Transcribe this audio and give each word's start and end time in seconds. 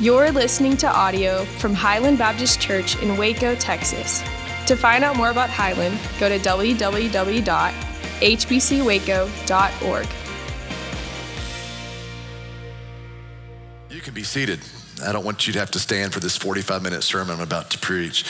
You're 0.00 0.32
listening 0.32 0.78
to 0.78 0.88
audio 0.88 1.44
from 1.44 1.74
Highland 1.74 2.16
Baptist 2.18 2.58
Church 2.60 3.00
in 3.02 3.16
Waco, 3.18 3.54
Texas. 3.54 4.20
To 4.66 4.74
find 4.74 5.04
out 5.04 5.16
more 5.16 5.30
about 5.30 5.50
Highland, 5.50 5.98
go 6.18 6.28
to 6.30 6.38
www.hbcwaco.org. 6.38 6.88
You 13.90 14.00
can 14.00 14.14
be 14.14 14.22
seated. 14.22 14.60
I 15.04 15.12
don't 15.12 15.24
want 15.24 15.46
you 15.46 15.52
to 15.52 15.58
have 15.58 15.70
to 15.72 15.78
stand 15.78 16.14
for 16.14 16.20
this 16.20 16.36
45 16.36 16.82
minute 16.82 17.02
sermon 17.02 17.36
I'm 17.36 17.42
about 17.42 17.70
to 17.72 17.78
preach. 17.78 18.24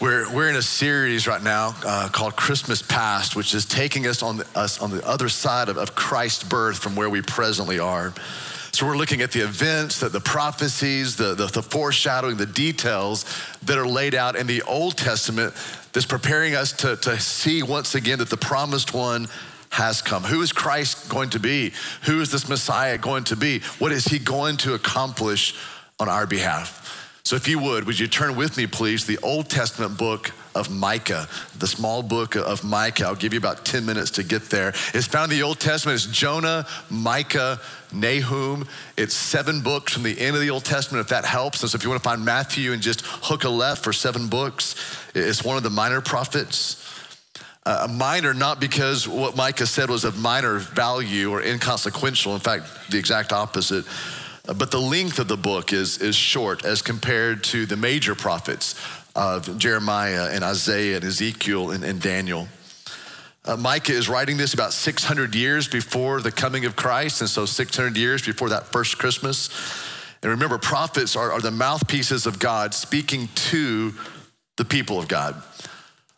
We're, 0.00 0.32
we're 0.32 0.48
in 0.48 0.56
a 0.56 0.62
series 0.62 1.26
right 1.26 1.42
now 1.42 1.74
uh, 1.84 2.08
called 2.08 2.36
Christmas 2.36 2.82
Past, 2.82 3.34
which 3.36 3.52
is 3.52 3.66
taking 3.66 4.06
us 4.06 4.22
on 4.22 4.36
the, 4.38 4.46
us 4.54 4.80
on 4.80 4.90
the 4.90 5.06
other 5.06 5.28
side 5.28 5.68
of, 5.68 5.76
of 5.76 5.94
Christ's 5.94 6.44
birth 6.44 6.78
from 6.78 6.94
where 6.94 7.10
we 7.10 7.20
presently 7.20 7.80
are. 7.80 8.14
So 8.72 8.86
we're 8.86 8.96
looking 8.96 9.20
at 9.20 9.32
the 9.32 9.40
events, 9.40 10.00
the, 10.00 10.08
the 10.08 10.20
prophecies, 10.20 11.16
the, 11.16 11.34
the, 11.34 11.46
the 11.46 11.62
foreshadowing, 11.62 12.36
the 12.36 12.46
details 12.46 13.24
that 13.64 13.76
are 13.76 13.86
laid 13.86 14.14
out 14.14 14.36
in 14.36 14.46
the 14.46 14.62
Old 14.62 14.96
Testament 14.96 15.54
that's 15.92 16.06
preparing 16.06 16.54
us 16.54 16.72
to, 16.74 16.96
to 16.96 17.18
see 17.18 17.62
once 17.62 17.94
again 17.94 18.18
that 18.20 18.30
the 18.30 18.36
promised 18.36 18.94
one 18.94 19.26
has 19.70 20.02
come. 20.02 20.24
Who 20.24 20.42
is 20.42 20.52
Christ 20.52 21.08
going 21.08 21.30
to 21.30 21.40
be? 21.40 21.72
Who 22.04 22.20
is 22.20 22.30
this 22.30 22.48
Messiah 22.48 22.98
going 22.98 23.24
to 23.24 23.36
be? 23.36 23.60
What 23.78 23.92
is 23.92 24.04
he 24.04 24.18
going 24.18 24.56
to 24.58 24.74
accomplish 24.74 25.54
on 25.98 26.08
our 26.08 26.26
behalf? 26.26 26.99
So, 27.22 27.36
if 27.36 27.46
you 27.46 27.58
would, 27.58 27.86
would 27.86 27.98
you 27.98 28.08
turn 28.08 28.36
with 28.36 28.56
me, 28.56 28.66
please, 28.66 29.06
the 29.06 29.18
Old 29.22 29.48
Testament 29.48 29.98
book 29.98 30.32
of 30.54 30.70
Micah, 30.70 31.28
the 31.58 31.66
small 31.66 32.02
book 32.02 32.34
of 32.34 32.64
Micah. 32.64 33.06
I'll 33.06 33.14
give 33.14 33.32
you 33.32 33.38
about 33.38 33.64
10 33.64 33.86
minutes 33.86 34.10
to 34.12 34.22
get 34.22 34.44
there. 34.44 34.70
It's 34.94 35.06
found 35.06 35.30
in 35.30 35.38
the 35.38 35.44
Old 35.44 35.60
Testament. 35.60 35.96
It's 35.96 36.06
Jonah, 36.06 36.66
Micah, 36.90 37.60
Nahum. 37.92 38.66
It's 38.96 39.14
seven 39.14 39.62
books 39.62 39.92
from 39.92 40.02
the 40.02 40.18
end 40.18 40.34
of 40.34 40.42
the 40.42 40.50
Old 40.50 40.64
Testament, 40.64 41.02
if 41.02 41.08
that 41.10 41.24
helps. 41.24 41.62
And 41.62 41.70
so 41.70 41.76
if 41.76 41.84
you 41.84 41.90
want 41.90 42.02
to 42.02 42.08
find 42.08 42.24
Matthew 42.24 42.72
and 42.72 42.82
just 42.82 43.02
hook 43.04 43.44
a 43.44 43.48
left 43.48 43.84
for 43.84 43.92
seven 43.92 44.28
books, 44.28 44.74
it's 45.14 45.44
one 45.44 45.56
of 45.56 45.62
the 45.62 45.70
minor 45.70 46.00
prophets. 46.00 46.86
Uh, 47.66 47.86
minor, 47.90 48.32
not 48.32 48.58
because 48.58 49.06
what 49.06 49.36
Micah 49.36 49.66
said 49.66 49.90
was 49.90 50.04
of 50.04 50.18
minor 50.18 50.58
value 50.58 51.30
or 51.30 51.42
inconsequential. 51.42 52.34
In 52.34 52.40
fact, 52.40 52.90
the 52.90 52.98
exact 52.98 53.32
opposite. 53.32 53.84
But 54.54 54.70
the 54.70 54.80
length 54.80 55.18
of 55.18 55.28
the 55.28 55.36
book 55.36 55.72
is, 55.72 55.98
is 55.98 56.16
short 56.16 56.64
as 56.64 56.82
compared 56.82 57.44
to 57.44 57.66
the 57.66 57.76
major 57.76 58.14
prophets 58.14 58.74
of 59.14 59.58
Jeremiah 59.58 60.28
and 60.30 60.42
Isaiah 60.42 60.96
and 60.96 61.04
Ezekiel 61.04 61.70
and, 61.70 61.84
and 61.84 62.00
Daniel. 62.00 62.48
Uh, 63.44 63.56
Micah 63.56 63.92
is 63.92 64.08
writing 64.08 64.36
this 64.36 64.52
about 64.52 64.72
600 64.72 65.34
years 65.34 65.66
before 65.66 66.20
the 66.20 66.30
coming 66.30 66.66
of 66.66 66.76
Christ, 66.76 67.20
and 67.20 67.30
so 67.30 67.46
600 67.46 67.96
years 67.96 68.24
before 68.24 68.50
that 68.50 68.66
first 68.66 68.98
Christmas. 68.98 69.48
And 70.22 70.30
remember, 70.30 70.58
prophets 70.58 71.16
are, 71.16 71.32
are 71.32 71.40
the 71.40 71.50
mouthpieces 71.50 72.26
of 72.26 72.38
God 72.38 72.74
speaking 72.74 73.28
to 73.34 73.94
the 74.56 74.64
people 74.64 74.98
of 74.98 75.08
God. 75.08 75.42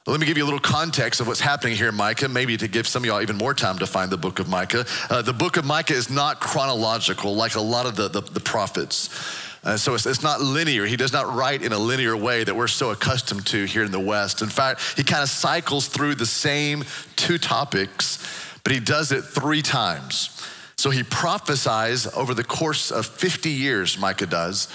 Let 0.05 0.19
me 0.19 0.27
give 0.27 0.37
you 0.37 0.43
a 0.43 0.47
little 0.47 0.59
context 0.59 1.21
of 1.21 1.29
what's 1.29 1.39
happening 1.39 1.77
here 1.77 1.89
in 1.89 1.95
Micah, 1.95 2.29
maybe 2.29 2.57
to 2.57 2.67
give 2.67 2.89
some 2.89 3.05
of 3.05 3.07
y'all 3.07 3.23
even 3.23 3.37
more 3.37 3.55
time 3.55 3.79
to 3.79 3.87
find 3.87 4.11
the 4.11 4.17
book 4.17 4.41
of 4.41 4.49
Micah. 4.49 4.85
Uh, 5.09 5.23
the 5.23 5.33
book 5.33 5.57
of 5.57 5.65
Micah 5.65 5.95
is 5.95 6.11
not 6.11 6.41
chronological 6.41 7.37
like 7.37 7.55
a 7.55 7.61
lot 7.61 7.87
of 7.87 7.95
the, 7.95 8.09
the, 8.09 8.21
the 8.21 8.41
prophets. 8.41 9.11
Uh, 9.63 9.77
so 9.77 9.95
it's, 9.95 10.05
it's, 10.05 10.25
not 10.25 10.41
linear. 10.41 10.87
He 10.87 10.97
does 10.97 11.13
not 11.13 11.33
write 11.33 11.63
in 11.63 11.73
a 11.73 11.79
linear 11.79 12.17
way 12.17 12.43
that 12.43 12.53
we're 12.53 12.67
so 12.67 12.91
accustomed 12.91 13.47
to 13.47 13.65
here 13.65 13.85
in 13.85 13.93
the 13.93 14.01
West. 14.01 14.43
In 14.43 14.49
fact, 14.49 14.81
he 14.97 15.05
kind 15.05 15.23
of 15.23 15.29
cycles 15.29 15.87
through 15.87 16.17
the 16.17 16.27
same 16.27 16.83
two 17.15 17.39
topics, 17.39 18.19
but 18.65 18.73
he 18.73 18.81
does 18.81 19.13
it 19.13 19.23
three 19.23 19.63
times. 19.63 20.37
So 20.83 20.91
he 20.91 21.05
prophesies 21.05 22.13
over 22.13 22.35
the 22.35 22.43
course 22.43 22.91
of 22.91 23.07
50 23.07 23.51
years, 23.51 23.97
Micah 23.99 24.27
does. 24.27 24.67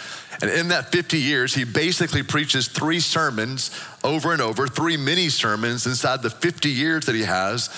And 0.42 0.50
in 0.50 0.70
that 0.70 0.90
50 0.90 1.18
years, 1.18 1.54
he 1.54 1.66
basically 1.66 2.24
preaches 2.24 2.70
three 2.70 3.02
sermons 3.02 3.78
over 4.06 4.32
and 4.32 4.42
over, 4.42 4.68
three 4.68 4.96
mini 4.96 5.28
sermons 5.28 5.86
inside 5.86 6.22
the 6.22 6.30
50 6.30 6.70
years 6.70 7.08
that 7.08 7.16
he 7.16 7.24
has. 7.24 7.70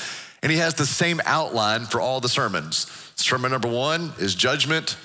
And 0.44 0.52
he 0.52 0.60
has 0.60 0.76
the 0.76 0.86
same 0.86 1.20
outline 1.26 1.86
for 1.86 2.00
all 2.00 2.20
the 2.20 2.30
sermons. 2.30 2.86
Sermon 3.16 3.50
number 3.50 3.68
one 3.68 4.14
is 4.20 4.36
judgment 4.36 4.96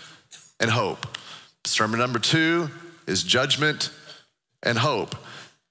and 0.60 0.70
hope. 0.70 1.06
Sermon 1.64 1.98
number 1.98 2.18
two 2.18 2.68
is 3.06 3.22
judgment 3.22 3.88
and 4.62 4.76
hope. 4.76 5.16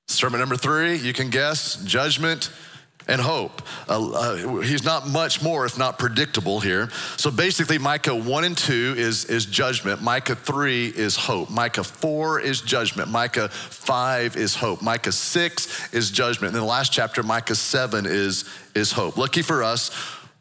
Sermon 0.08 0.40
number 0.40 0.58
three, 0.58 0.96
you 0.96 1.14
can 1.14 1.30
guess, 1.30 1.76
judgment 1.86 2.50
and 3.08 3.20
hope. 3.20 3.62
Uh, 3.90 4.12
uh, 4.12 4.60
he's 4.62 4.84
not 4.84 5.08
much 5.08 5.42
more, 5.42 5.66
if 5.66 5.78
not 5.78 6.00
predictable 6.00 6.60
here. 6.60 6.90
So 7.18 7.32
basically, 7.32 7.78
Micah 7.78 8.16
1 8.16 8.44
and 8.44 8.58
2 8.58 8.96
is, 8.98 9.26
is 9.26 9.46
judgment. 9.46 10.02
Micah 10.02 10.36
3 10.36 10.88
is 10.88 11.16
hope. 11.16 11.50
Micah 11.50 11.84
4 11.84 12.40
is 12.40 12.62
judgment. 12.62 13.10
Micah 13.10 13.50
5 13.50 14.38
is 14.38 14.56
hope. 14.56 14.82
Micah 14.82 15.12
6 15.12 15.94
is 15.94 16.12
judgment. 16.12 16.50
And 16.50 16.56
then 16.56 16.64
the 16.64 16.70
last 16.70 16.94
chapter, 16.94 17.24
Micah 17.24 17.56
7 17.56 18.06
is, 18.06 18.46
is 18.74 18.92
hope. 18.92 19.18
Lucky 19.18 19.42
for 19.42 19.64
us, 19.64 19.92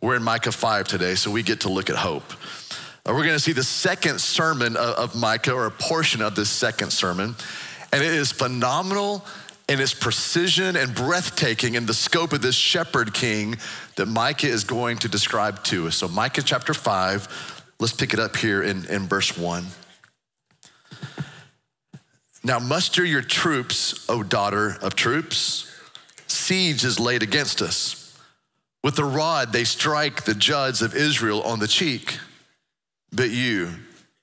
we're 0.01 0.17
in 0.17 0.23
Micah 0.23 0.53
5 0.53 0.87
today, 0.87 1.15
so 1.15 1.31
we 1.31 1.43
get 1.43 1.61
to 1.61 1.69
look 1.69 1.91
at 1.91 1.97
hope. 1.97 2.33
Uh, 3.05 3.13
we're 3.13 3.25
going 3.25 3.37
to 3.37 3.41
see 3.41 3.53
the 3.53 3.65
second 3.65 4.21
sermon 4.21 4.77
of, 4.77 4.95
of 4.95 5.17
Micah, 5.17 5.53
or 5.53 5.67
a 5.67 5.71
portion 5.71 6.23
of 6.23 6.37
this 6.37 6.51
second 6.51 6.93
sermon, 6.93 7.35
and 7.93 8.03
it 8.03 8.13
is 8.13 8.31
phenomenal 8.31 9.25
in 9.69 9.81
its 9.81 9.95
precision 9.95 10.77
and 10.77 10.95
breathtaking 10.95 11.75
in 11.75 11.87
the 11.87 11.95
scope 11.95 12.33
of 12.33 12.43
this 12.43 12.55
shepherd 12.55 13.15
king 13.15 13.57
that 13.97 14.07
Micah 14.07 14.49
is 14.49 14.65
going 14.65 14.99
to 14.99 15.09
describe 15.09 15.63
to 15.65 15.87
us. 15.87 15.97
So, 15.97 16.09
Micah 16.09 16.43
chapter 16.43 16.75
5, 16.75 17.73
let's 17.79 17.93
pick 17.93 18.13
it 18.13 18.19
up 18.19 18.37
here 18.37 18.63
in, 18.63 18.85
in 18.87 19.09
verse 19.09 19.37
1. 19.39 19.65
Now, 22.45 22.59
muster 22.59 23.05
your 23.05 23.23
troops, 23.23 24.05
O 24.09 24.23
daughter 24.23 24.77
of 24.83 24.97
troops. 24.97 25.71
Siege 26.27 26.85
is 26.85 26.99
laid 26.99 27.23
against 27.23 27.63
us. 27.63 28.19
With 28.83 28.97
the 28.97 29.05
rod, 29.05 29.53
they 29.53 29.63
strike 29.63 30.25
the 30.25 30.35
judges 30.35 30.83
of 30.83 30.97
Israel 30.97 31.43
on 31.43 31.61
the 31.61 31.69
cheek. 31.69 32.19
But 33.13 33.31
you, 33.31 33.71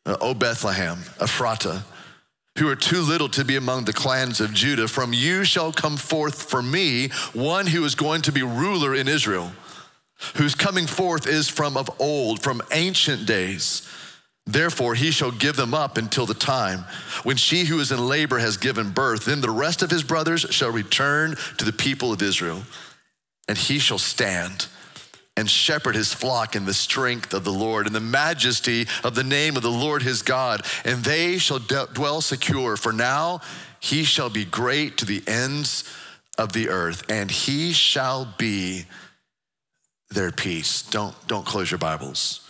O 0.06 0.34
Bethlehem, 0.34 0.98
Ephratah, 1.20 1.84
who 2.60 2.68
are 2.68 2.76
too 2.76 3.02
little 3.02 3.30
to 3.30 3.46
be 3.46 3.56
among 3.56 3.86
the 3.86 3.94
clans 3.94 4.42
of 4.42 4.54
Judah, 4.54 4.88
from 4.88 5.14
you 5.14 5.44
shall 5.44 5.72
come 5.72 5.98
forth 5.98 6.44
for 6.44 6.62
me 6.62 7.08
one 7.34 7.66
who 7.66 7.84
is 7.86 7.96
going 7.96 8.22
to 8.24 8.32
be 8.32 8.44
ruler 8.44 8.94
in 8.94 9.08
Israel, 9.08 9.52
whose 10.36 10.56
coming 10.56 10.86
forth 10.86 11.26
is 11.26 11.48
from 11.48 11.78
of 11.78 11.90
old, 12.00 12.44
from 12.44 12.62
ancient 12.72 13.26
days. 13.26 13.90
Therefore, 14.46 14.96
he 14.96 15.12
shall 15.12 15.32
give 15.32 15.56
them 15.56 15.74
up 15.74 15.98
until 15.98 16.26
the 16.26 16.34
time 16.34 16.86
when 17.24 17.38
she 17.38 17.64
who 17.64 17.80
is 17.80 17.92
in 17.92 18.08
labor 18.08 18.40
has 18.40 18.58
given 18.58 18.92
birth. 18.92 19.26
Then 19.26 19.42
the 19.42 19.50
rest 19.50 19.82
of 19.82 19.92
his 19.92 20.04
brothers 20.04 20.42
shall 20.50 20.72
return 20.72 21.36
to 21.58 21.66
the 21.66 21.72
people 21.72 22.12
of 22.12 22.22
Israel, 22.22 22.64
and 23.48 23.58
he 23.58 23.80
shall 23.80 24.00
stand 24.00 24.68
and 25.40 25.50
shepherd 25.50 25.96
his 25.96 26.14
flock 26.14 26.54
in 26.54 26.66
the 26.66 26.74
strength 26.74 27.34
of 27.34 27.46
the 27.46 27.52
Lord, 27.52 27.88
in 27.88 27.94
the 27.94 28.02
majesty 28.02 28.86
of 29.06 29.16
the 29.16 29.24
name 29.24 29.56
of 29.56 29.64
the 29.64 29.72
Lord 29.72 30.02
his 30.02 30.22
God, 30.22 30.66
and 30.84 31.02
they 31.02 31.38
shall 31.38 31.60
dwell 31.60 32.20
secure. 32.20 32.76
For 32.76 32.92
now 32.92 33.40
he 33.80 34.04
shall 34.04 34.30
be 34.30 34.44
great 34.44 34.98
to 34.98 35.06
the 35.06 35.24
ends 35.26 35.86
of 36.38 36.52
the 36.52 36.68
earth, 36.68 37.10
and 37.10 37.32
he 37.32 37.72
shall 37.72 38.28
be 38.38 38.84
their 40.10 40.32
peace. 40.32 40.82
Don't, 40.82 41.16
don't 41.28 41.46
close 41.46 41.72
your 41.72 41.78
Bibles. 41.78 42.46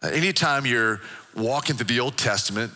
Uh, 0.00 0.08
anytime 0.08 0.64
you're 0.64 1.00
walking 1.34 1.74
through 1.74 1.86
the 1.86 1.98
Old 1.98 2.16
Testament, 2.16 2.70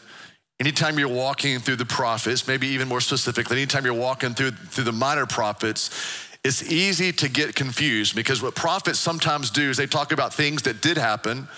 anytime 0.58 0.98
you're 0.98 1.08
walking 1.08 1.60
through 1.60 1.76
the 1.76 1.86
prophets, 1.86 2.48
maybe 2.48 2.66
even 2.66 2.88
more 2.88 3.00
specifically, 3.00 3.58
anytime 3.58 3.84
you're 3.84 3.94
walking 3.94 4.34
through, 4.34 4.50
through 4.50 4.84
the 4.84 4.92
minor 4.92 5.26
prophets, 5.26 6.26
it's 6.42 6.62
easy 6.62 7.12
to 7.12 7.28
get 7.28 7.54
confused 7.54 8.14
because 8.14 8.42
what 8.42 8.54
prophets 8.54 8.98
sometimes 8.98 9.50
do 9.50 9.68
is 9.68 9.76
they 9.76 9.86
talk 9.86 10.12
about 10.12 10.32
things 10.32 10.62
that 10.62 10.80
did 10.80 10.96
happen, 10.96 11.48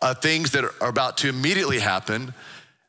uh, 0.00 0.14
things 0.14 0.52
that 0.52 0.64
are 0.64 0.88
about 0.88 1.18
to 1.18 1.28
immediately 1.28 1.78
happen. 1.78 2.32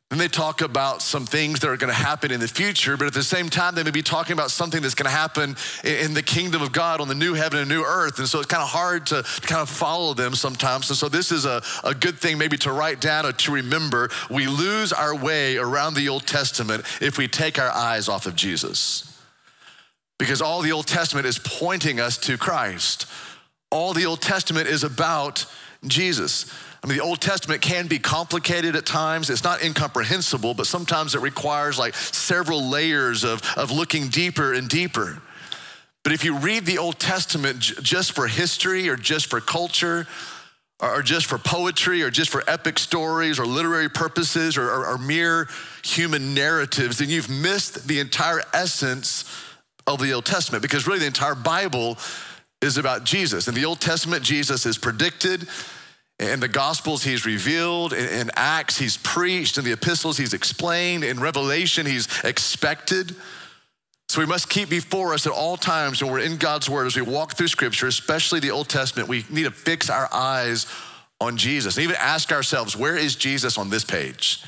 Then 0.10 0.20
they 0.20 0.30
talk 0.30 0.62
about 0.62 1.02
some 1.02 1.26
things 1.26 1.60
that 1.60 1.68
are 1.68 1.76
going 1.76 1.92
to 1.92 2.00
happen 2.00 2.32
in 2.32 2.40
the 2.40 2.48
future, 2.48 2.96
but 2.96 3.08
at 3.08 3.14
the 3.14 3.24
same 3.24 3.50
time, 3.50 3.76
they 3.76 3.84
may 3.84 3.92
be 3.92 4.02
talking 4.02 4.32
about 4.32 4.52
something 4.52 4.82
that's 4.82 4.96
going 4.96 5.12
to 5.12 5.12
happen 5.12 5.58
in 5.84 6.14
the 6.14 6.24
kingdom 6.24 6.62
of 6.62 6.72
God 6.72 7.02
on 7.02 7.10
the 7.10 7.16
new 7.16 7.34
heaven 7.34 7.60
and 7.60 7.68
new 7.68 7.84
earth. 7.84 8.18
And 8.20 8.26
so 8.26 8.40
it's 8.40 8.48
kind 8.48 8.64
of 8.64 8.70
hard 8.70 9.06
to 9.08 9.24
kind 9.42 9.60
of 9.60 9.70
follow 9.70 10.14
them 10.14 10.34
sometimes. 10.34 10.90
And 10.90 10.96
so 10.96 11.10
this 11.10 11.34
is 11.34 11.44
a, 11.44 11.62
a 11.84 11.94
good 11.94 12.18
thing 12.18 12.38
maybe 12.38 12.56
to 12.60 12.72
write 12.72 13.02
down 13.02 13.26
or 13.26 13.34
to 13.34 13.52
remember. 13.52 14.10
We 14.30 14.48
lose 14.48 14.94
our 14.94 15.14
way 15.14 15.58
around 15.58 15.96
the 15.96 16.08
Old 16.08 16.26
Testament 16.26 16.86
if 17.02 17.18
we 17.18 17.28
take 17.28 17.60
our 17.60 17.70
eyes 17.70 18.08
off 18.08 18.28
of 18.28 18.34
Jesus 18.34 19.17
because 20.18 20.42
all 20.42 20.62
the 20.62 20.72
Old 20.72 20.88
Testament 20.88 21.26
is 21.28 21.40
pointing 21.40 22.00
us 22.00 22.18
to 22.20 22.38
Christ. 22.38 23.06
All 23.70 23.94
the 23.94 24.06
Old 24.06 24.22
Testament 24.22 24.68
is 24.68 24.84
about 24.84 25.46
Jesus. 25.86 26.52
I 26.84 26.88
mean, 26.88 26.98
the 26.98 27.04
Old 27.04 27.22
Testament 27.22 27.62
can 27.62 27.88
be 27.88 28.00
complicated 28.00 28.76
at 28.76 28.86
times. 28.86 29.30
It's 29.30 29.44
not 29.44 29.64
incomprehensible, 29.64 30.54
but 30.54 30.68
sometimes 30.68 31.16
it 31.16 31.22
requires 31.22 31.78
like 31.78 31.96
several 31.96 32.64
layers 32.64 33.24
of, 33.24 33.42
of 33.58 33.72
looking 33.72 34.08
deeper 34.08 34.54
and 34.54 34.70
deeper. 34.70 35.22
But 36.04 36.14
if 36.14 36.24
you 36.24 36.38
read 36.38 36.66
the 36.66 36.78
Old 36.78 37.00
Testament 37.00 37.60
just 37.60 38.14
for 38.14 38.28
history 38.28 38.88
or 38.90 38.96
just 38.96 39.26
for 39.28 39.42
culture, 39.42 40.08
or 40.80 41.02
just 41.02 41.26
for 41.26 41.38
poetry 41.40 42.04
or 42.04 42.12
just 42.12 42.30
for 42.30 42.44
epic 42.48 42.78
stories 42.78 43.40
or 43.40 43.46
literary 43.46 43.90
purposes 43.90 44.58
or, 44.58 44.70
or, 44.70 44.86
or 44.86 44.98
mere 44.98 45.48
human 45.84 46.34
narratives, 46.34 47.00
then 47.00 47.10
you've 47.10 47.30
missed 47.30 47.88
the 47.88 48.00
entire 48.00 48.42
essence 48.54 49.26
of 49.88 50.00
the 50.00 50.14
Old 50.14 50.26
Testament 50.26 50.62
because 50.62 50.86
really 50.86 51.00
the 51.00 51.08
entire 51.08 51.36
Bible 51.36 51.98
is 52.62 52.78
about 52.78 53.04
Jesus. 53.04 53.48
In 53.48 53.56
the 53.56 53.66
Old 53.66 53.80
Testament, 53.80 54.24
Jesus 54.24 54.66
is 54.66 54.78
predicted. 54.78 55.48
In 56.20 56.40
the 56.40 56.48
Gospels, 56.48 57.04
he's 57.04 57.26
revealed. 57.26 57.94
In 57.94 58.32
Acts, 58.36 58.78
he's 58.78 58.98
preached. 58.98 59.58
In 59.58 59.64
the 59.64 59.72
epistles, 59.72 60.18
he's 60.18 60.34
explained. 60.34 61.04
In 61.04 61.20
Revelation, 61.20 61.86
he's 61.86 62.08
expected. 62.24 63.16
So 64.10 64.22
we 64.22 64.26
must 64.26 64.50
keep 64.50 64.70
before 64.70 65.14
us 65.14 65.28
at 65.28 65.34
all 65.34 65.58
times 65.58 66.02
when 66.02 66.12
we're 66.12 66.20
in 66.20 66.38
God's 66.38 66.70
Word, 66.70 66.88
as 66.88 66.96
we 66.96 67.02
walk 67.02 67.34
through 67.34 67.50
Scripture, 67.50 67.88
especially 67.88 68.40
the 68.40 68.52
Old 68.52 68.70
Testament, 68.70 69.10
we 69.10 69.26
need 69.30 69.44
to 69.44 69.52
fix 69.52 69.90
our 69.90 70.10
eyes 70.14 70.66
on 71.20 71.38
Jesus 71.38 71.78
and 71.78 71.84
even 71.84 71.98
ask 72.00 72.32
ourselves, 72.32 72.76
where 72.76 72.96
is 72.96 73.16
Jesus 73.16 73.58
on 73.58 73.70
this 73.70 73.84
page? 73.84 74.44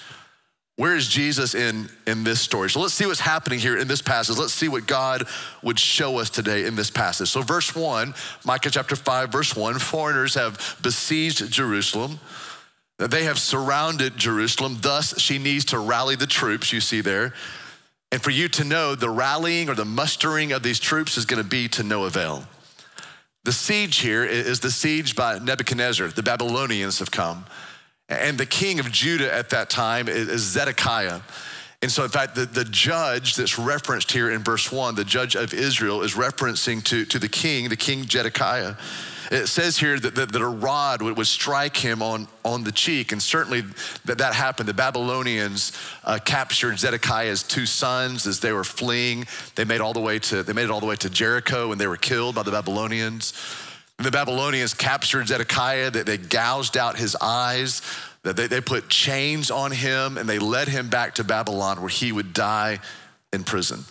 Where 0.79 0.95
is 0.95 1.09
Jesus 1.09 1.55
in, 1.55 1.89
in 2.07 2.23
this 2.23 2.39
story? 2.39 2.69
So 2.69 2.79
let's 2.79 2.93
see 2.93 3.05
what's 3.05 3.19
happening 3.19 3.59
here 3.59 3.77
in 3.77 3.89
this 3.89 4.01
passage. 4.01 4.37
Let's 4.37 4.53
see 4.53 4.69
what 4.69 4.87
God 4.87 5.27
would 5.61 5.77
show 5.77 6.19
us 6.19 6.29
today 6.29 6.63
in 6.63 6.77
this 6.77 6.89
passage. 6.89 7.27
So, 7.27 7.41
verse 7.41 7.75
one, 7.75 8.13
Micah 8.45 8.69
chapter 8.69 8.95
5, 8.95 9.29
verse 9.29 9.53
1 9.57 9.77
foreigners 9.79 10.35
have 10.35 10.77
besieged 10.81 11.51
Jerusalem. 11.51 12.21
They 12.97 13.25
have 13.25 13.39
surrounded 13.39 14.15
Jerusalem. 14.15 14.77
Thus, 14.79 15.19
she 15.19 15.37
needs 15.37 15.65
to 15.65 15.79
rally 15.79 16.15
the 16.15 16.25
troops, 16.25 16.71
you 16.71 16.79
see 16.79 17.01
there. 17.01 17.33
And 18.13 18.21
for 18.21 18.29
you 18.29 18.47
to 18.47 18.63
know, 18.63 18.95
the 18.95 19.09
rallying 19.09 19.67
or 19.67 19.75
the 19.75 19.83
mustering 19.83 20.53
of 20.53 20.63
these 20.63 20.79
troops 20.79 21.17
is 21.17 21.25
going 21.25 21.43
to 21.43 21.49
be 21.49 21.67
to 21.67 21.83
no 21.83 22.05
avail. 22.05 22.45
The 23.43 23.51
siege 23.51 23.97
here 23.97 24.23
is 24.23 24.61
the 24.61 24.71
siege 24.71 25.13
by 25.13 25.39
Nebuchadnezzar. 25.39 26.07
The 26.07 26.23
Babylonians 26.23 26.99
have 26.99 27.11
come. 27.11 27.43
And 28.09 28.38
the 28.38 28.45
king 28.45 28.79
of 28.79 28.91
Judah 28.91 29.33
at 29.33 29.50
that 29.51 29.69
time 29.69 30.07
is 30.07 30.41
Zedekiah. 30.41 31.21
And 31.81 31.89
so, 31.89 32.03
in 32.03 32.09
fact, 32.09 32.35
the, 32.35 32.45
the 32.45 32.65
judge 32.65 33.35
that's 33.35 33.57
referenced 33.57 34.11
here 34.11 34.31
in 34.31 34.44
verse 34.44 34.71
one, 34.71 34.95
the 34.95 35.06
judge 35.06 35.35
of 35.35 35.53
Israel, 35.53 36.01
is 36.01 36.13
referencing 36.13 36.83
to, 36.85 37.06
to 37.06 37.19
the 37.19 37.29
king, 37.29 37.69
the 37.69 37.77
king 37.77 38.03
Zedekiah. 38.03 38.75
It 39.31 39.45
says 39.47 39.77
here 39.77 39.97
that, 40.00 40.15
that, 40.15 40.31
that, 40.31 40.41
a 40.41 40.47
rod 40.47 41.03
would, 41.03 41.15
would 41.15 41.27
strike 41.27 41.77
him 41.77 42.01
on, 42.01 42.27
on 42.44 42.63
the 42.63 42.71
cheek, 42.71 43.11
and 43.11 43.21
certainly 43.21 43.61
that, 44.06 44.17
that 44.17 44.33
happened. 44.33 44.67
The 44.67 44.73
Babylonians 44.73 45.71
uh, 46.03 46.17
captured 46.17 46.79
Zedekiah's 46.79 47.44
two 47.44 47.67
sons 47.67 48.25
as 48.25 48.39
they 48.39 48.51
were 48.51 48.63
fleeing. 48.63 49.27
They 49.53 49.65
made 49.65 49.81
all 49.81 49.94
the 49.94 50.01
way 50.01 50.17
to 50.19 50.41
they 50.41 50.53
made 50.53 50.63
it 50.63 50.71
all 50.71 50.79
the 50.79 50.88
way 50.88 50.95
to 50.95 51.11
Jericho, 51.11 51.71
and 51.71 51.79
they 51.79 51.85
were 51.85 51.95
killed 51.97 52.33
by 52.35 52.44
the 52.44 52.51
Babylonians. 52.51 53.33
The 53.99 54.11
Babylonians 54.11 54.73
captured 54.73 55.27
Zedekiah, 55.27 55.91
they, 55.91 56.03
they 56.03 56.17
gouged 56.17 56.77
out 56.77 56.97
his 56.97 57.17
eyes, 57.19 57.81
that 58.23 58.37
they, 58.37 58.47
they 58.47 58.61
put 58.61 58.89
chains 58.89 59.51
on 59.51 59.71
him, 59.71 60.17
and 60.17 60.27
they 60.27 60.39
led 60.39 60.67
him 60.67 60.89
back 60.89 61.15
to 61.15 61.23
Babylon 61.23 61.81
where 61.81 61.89
he 61.89 62.11
would 62.11 62.33
die 62.33 62.79
in 63.33 63.43
prison. 63.43 63.83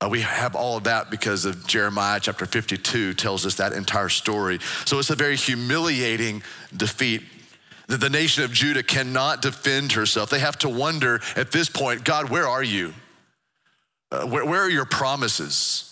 Uh, 0.00 0.08
we 0.08 0.20
have 0.20 0.56
all 0.56 0.78
of 0.78 0.84
that 0.84 1.10
because 1.10 1.44
of 1.44 1.64
Jeremiah 1.66 2.18
chapter 2.20 2.44
52 2.44 3.14
tells 3.14 3.46
us 3.46 3.54
that 3.56 3.72
entire 3.72 4.08
story. 4.08 4.58
So 4.84 4.98
it's 4.98 5.10
a 5.10 5.14
very 5.14 5.36
humiliating 5.36 6.42
defeat 6.76 7.22
that 7.86 8.00
the 8.00 8.10
nation 8.10 8.42
of 8.42 8.52
Judah 8.52 8.82
cannot 8.82 9.42
defend 9.42 9.92
herself. 9.92 10.28
They 10.30 10.40
have 10.40 10.58
to 10.58 10.68
wonder 10.68 11.20
at 11.36 11.52
this 11.52 11.68
point, 11.68 12.04
God, 12.04 12.30
where 12.30 12.48
are 12.48 12.62
you? 12.62 12.94
Uh, 14.10 14.26
where, 14.26 14.44
where 14.44 14.62
are 14.62 14.70
your 14.70 14.84
promises? 14.84 15.91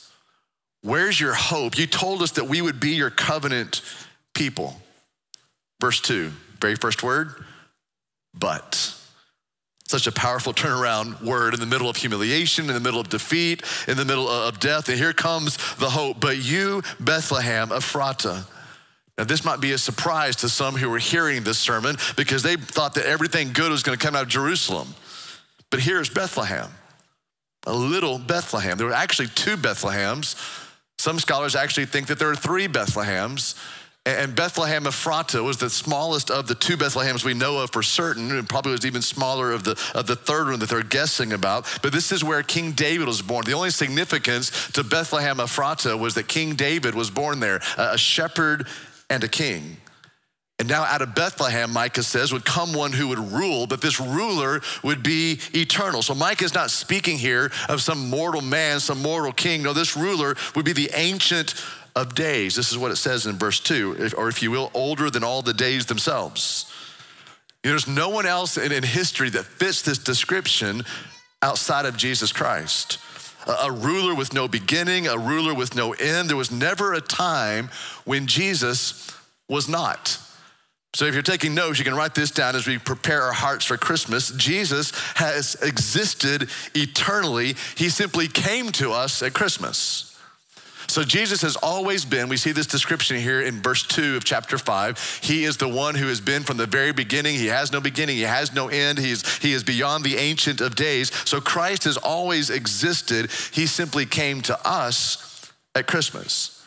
Where's 0.82 1.20
your 1.20 1.34
hope? 1.34 1.78
You 1.78 1.86
told 1.86 2.22
us 2.22 2.32
that 2.32 2.44
we 2.44 2.62
would 2.62 2.80
be 2.80 2.90
your 2.90 3.10
covenant 3.10 3.82
people. 4.34 4.80
Verse 5.80 6.00
two, 6.00 6.32
very 6.60 6.76
first 6.76 7.02
word, 7.02 7.44
but. 8.34 8.96
Such 9.86 10.06
a 10.06 10.12
powerful 10.12 10.54
turnaround 10.54 11.20
word 11.20 11.52
in 11.52 11.58
the 11.58 11.66
middle 11.66 11.90
of 11.90 11.96
humiliation, 11.96 12.68
in 12.68 12.74
the 12.74 12.80
middle 12.80 13.00
of 13.00 13.08
defeat, 13.08 13.64
in 13.88 13.96
the 13.96 14.04
middle 14.04 14.28
of 14.28 14.60
death. 14.60 14.88
And 14.88 14.96
here 14.96 15.12
comes 15.12 15.56
the 15.78 15.90
hope. 15.90 16.20
But 16.20 16.36
you, 16.36 16.82
Bethlehem, 17.00 17.70
Ephratah. 17.70 18.46
Now, 19.18 19.24
this 19.24 19.44
might 19.44 19.60
be 19.60 19.72
a 19.72 19.78
surprise 19.78 20.36
to 20.36 20.48
some 20.48 20.76
who 20.76 20.88
were 20.90 21.00
hearing 21.00 21.42
this 21.42 21.58
sermon 21.58 21.96
because 22.16 22.44
they 22.44 22.54
thought 22.54 22.94
that 22.94 23.04
everything 23.04 23.52
good 23.52 23.72
was 23.72 23.82
going 23.82 23.98
to 23.98 24.06
come 24.06 24.14
out 24.14 24.22
of 24.22 24.28
Jerusalem. 24.28 24.94
But 25.70 25.80
here's 25.80 26.08
Bethlehem, 26.08 26.68
a 27.66 27.74
little 27.74 28.20
Bethlehem. 28.20 28.78
There 28.78 28.86
were 28.86 28.92
actually 28.92 29.26
two 29.26 29.56
Bethlehems 29.56 30.36
some 31.00 31.18
scholars 31.18 31.56
actually 31.56 31.86
think 31.86 32.08
that 32.08 32.18
there 32.18 32.30
are 32.30 32.36
three 32.36 32.68
Bethlehems. 32.68 33.54
And 34.06 34.34
Bethlehem 34.34 34.84
Ephratah 34.84 35.42
was 35.44 35.56
the 35.58 35.70
smallest 35.70 36.30
of 36.30 36.46
the 36.46 36.54
two 36.54 36.76
Bethlehems 36.76 37.24
we 37.24 37.34
know 37.34 37.58
of 37.58 37.70
for 37.70 37.82
certain, 37.82 38.30
and 38.30 38.48
probably 38.48 38.72
was 38.72 38.86
even 38.86 39.02
smaller 39.02 39.52
of 39.52 39.64
the, 39.64 39.80
of 39.94 40.06
the 40.06 40.16
third 40.16 40.48
one 40.48 40.58
that 40.60 40.68
they're 40.68 40.82
guessing 40.82 41.32
about. 41.32 41.66
But 41.82 41.92
this 41.92 42.12
is 42.12 42.24
where 42.24 42.42
King 42.42 42.72
David 42.72 43.06
was 43.06 43.22
born. 43.22 43.44
The 43.44 43.52
only 43.52 43.70
significance 43.70 44.72
to 44.72 44.84
Bethlehem 44.84 45.38
Ephratah 45.38 45.98
was 45.98 46.14
that 46.14 46.28
King 46.28 46.54
David 46.54 46.94
was 46.94 47.10
born 47.10 47.40
there, 47.40 47.60
a 47.78 47.98
shepherd 47.98 48.66
and 49.08 49.24
a 49.24 49.28
king. 49.28 49.78
And 50.60 50.68
now 50.68 50.82
out 50.82 51.00
of 51.00 51.14
Bethlehem, 51.14 51.72
Micah 51.72 52.02
says, 52.02 52.34
would 52.34 52.44
come 52.44 52.74
one 52.74 52.92
who 52.92 53.08
would 53.08 53.32
rule, 53.32 53.66
but 53.66 53.80
this 53.80 53.98
ruler 53.98 54.60
would 54.84 55.02
be 55.02 55.40
eternal. 55.54 56.02
So 56.02 56.14
Micah 56.14 56.44
is 56.44 56.52
not 56.52 56.70
speaking 56.70 57.16
here 57.16 57.50
of 57.70 57.80
some 57.80 58.10
mortal 58.10 58.42
man, 58.42 58.78
some 58.78 59.00
mortal 59.00 59.32
king. 59.32 59.62
No, 59.62 59.72
this 59.72 59.96
ruler 59.96 60.36
would 60.54 60.66
be 60.66 60.74
the 60.74 60.90
ancient 60.92 61.54
of 61.96 62.14
days. 62.14 62.56
This 62.56 62.70
is 62.70 62.76
what 62.76 62.90
it 62.90 62.96
says 62.96 63.24
in 63.24 63.36
verse 63.36 63.58
two, 63.58 64.12
or 64.18 64.28
if 64.28 64.42
you 64.42 64.50
will, 64.50 64.70
older 64.74 65.08
than 65.08 65.24
all 65.24 65.40
the 65.40 65.54
days 65.54 65.86
themselves. 65.86 66.70
There's 67.62 67.88
no 67.88 68.10
one 68.10 68.26
else 68.26 68.58
in, 68.58 68.70
in 68.70 68.82
history 68.82 69.30
that 69.30 69.46
fits 69.46 69.80
this 69.80 69.96
description 69.96 70.82
outside 71.40 71.86
of 71.86 71.96
Jesus 71.96 72.32
Christ. 72.32 72.98
A, 73.46 73.68
a 73.68 73.72
ruler 73.72 74.14
with 74.14 74.34
no 74.34 74.46
beginning, 74.46 75.06
a 75.06 75.16
ruler 75.16 75.54
with 75.54 75.74
no 75.74 75.94
end. 75.94 76.28
There 76.28 76.36
was 76.36 76.50
never 76.50 76.92
a 76.92 77.00
time 77.00 77.70
when 78.04 78.26
Jesus 78.26 79.10
was 79.48 79.66
not. 79.66 80.18
So, 80.92 81.04
if 81.04 81.14
you're 81.14 81.22
taking 81.22 81.54
notes, 81.54 81.78
you 81.78 81.84
can 81.84 81.94
write 81.94 82.16
this 82.16 82.32
down 82.32 82.56
as 82.56 82.66
we 82.66 82.76
prepare 82.76 83.22
our 83.22 83.32
hearts 83.32 83.64
for 83.64 83.76
Christmas. 83.76 84.30
Jesus 84.32 84.90
has 85.14 85.54
existed 85.62 86.50
eternally. 86.74 87.54
He 87.76 87.88
simply 87.88 88.26
came 88.26 88.72
to 88.72 88.90
us 88.90 89.22
at 89.22 89.32
Christmas. 89.32 90.18
So, 90.88 91.04
Jesus 91.04 91.42
has 91.42 91.54
always 91.54 92.04
been, 92.04 92.28
we 92.28 92.36
see 92.36 92.50
this 92.50 92.66
description 92.66 93.16
here 93.16 93.40
in 93.40 93.62
verse 93.62 93.86
2 93.86 94.16
of 94.16 94.24
chapter 94.24 94.58
5. 94.58 95.20
He 95.22 95.44
is 95.44 95.58
the 95.58 95.68
one 95.68 95.94
who 95.94 96.08
has 96.08 96.20
been 96.20 96.42
from 96.42 96.56
the 96.56 96.66
very 96.66 96.92
beginning. 96.92 97.36
He 97.36 97.46
has 97.46 97.70
no 97.70 97.80
beginning, 97.80 98.16
he 98.16 98.22
has 98.22 98.52
no 98.52 98.66
end. 98.66 98.98
He 98.98 99.12
is, 99.12 99.38
he 99.38 99.52
is 99.52 99.62
beyond 99.62 100.02
the 100.02 100.16
ancient 100.16 100.60
of 100.60 100.74
days. 100.74 101.12
So, 101.24 101.40
Christ 101.40 101.84
has 101.84 101.98
always 101.98 102.50
existed. 102.50 103.30
He 103.52 103.68
simply 103.68 104.06
came 104.06 104.40
to 104.42 104.58
us 104.68 105.52
at 105.76 105.86
Christmas. 105.86 106.59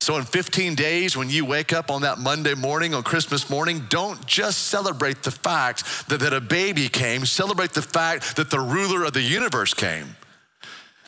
So, 0.00 0.16
in 0.18 0.24
15 0.24 0.74
days, 0.74 1.16
when 1.16 1.30
you 1.30 1.44
wake 1.44 1.72
up 1.72 1.90
on 1.90 2.02
that 2.02 2.18
Monday 2.18 2.54
morning, 2.54 2.94
on 2.94 3.02
Christmas 3.02 3.50
morning, 3.50 3.86
don't 3.88 4.24
just 4.26 4.68
celebrate 4.68 5.22
the 5.22 5.30
fact 5.30 6.08
that, 6.08 6.20
that 6.20 6.32
a 6.32 6.40
baby 6.40 6.88
came, 6.88 7.26
celebrate 7.26 7.72
the 7.72 7.82
fact 7.82 8.36
that 8.36 8.50
the 8.50 8.60
ruler 8.60 9.04
of 9.04 9.14
the 9.14 9.22
universe 9.22 9.74
came. 9.74 10.16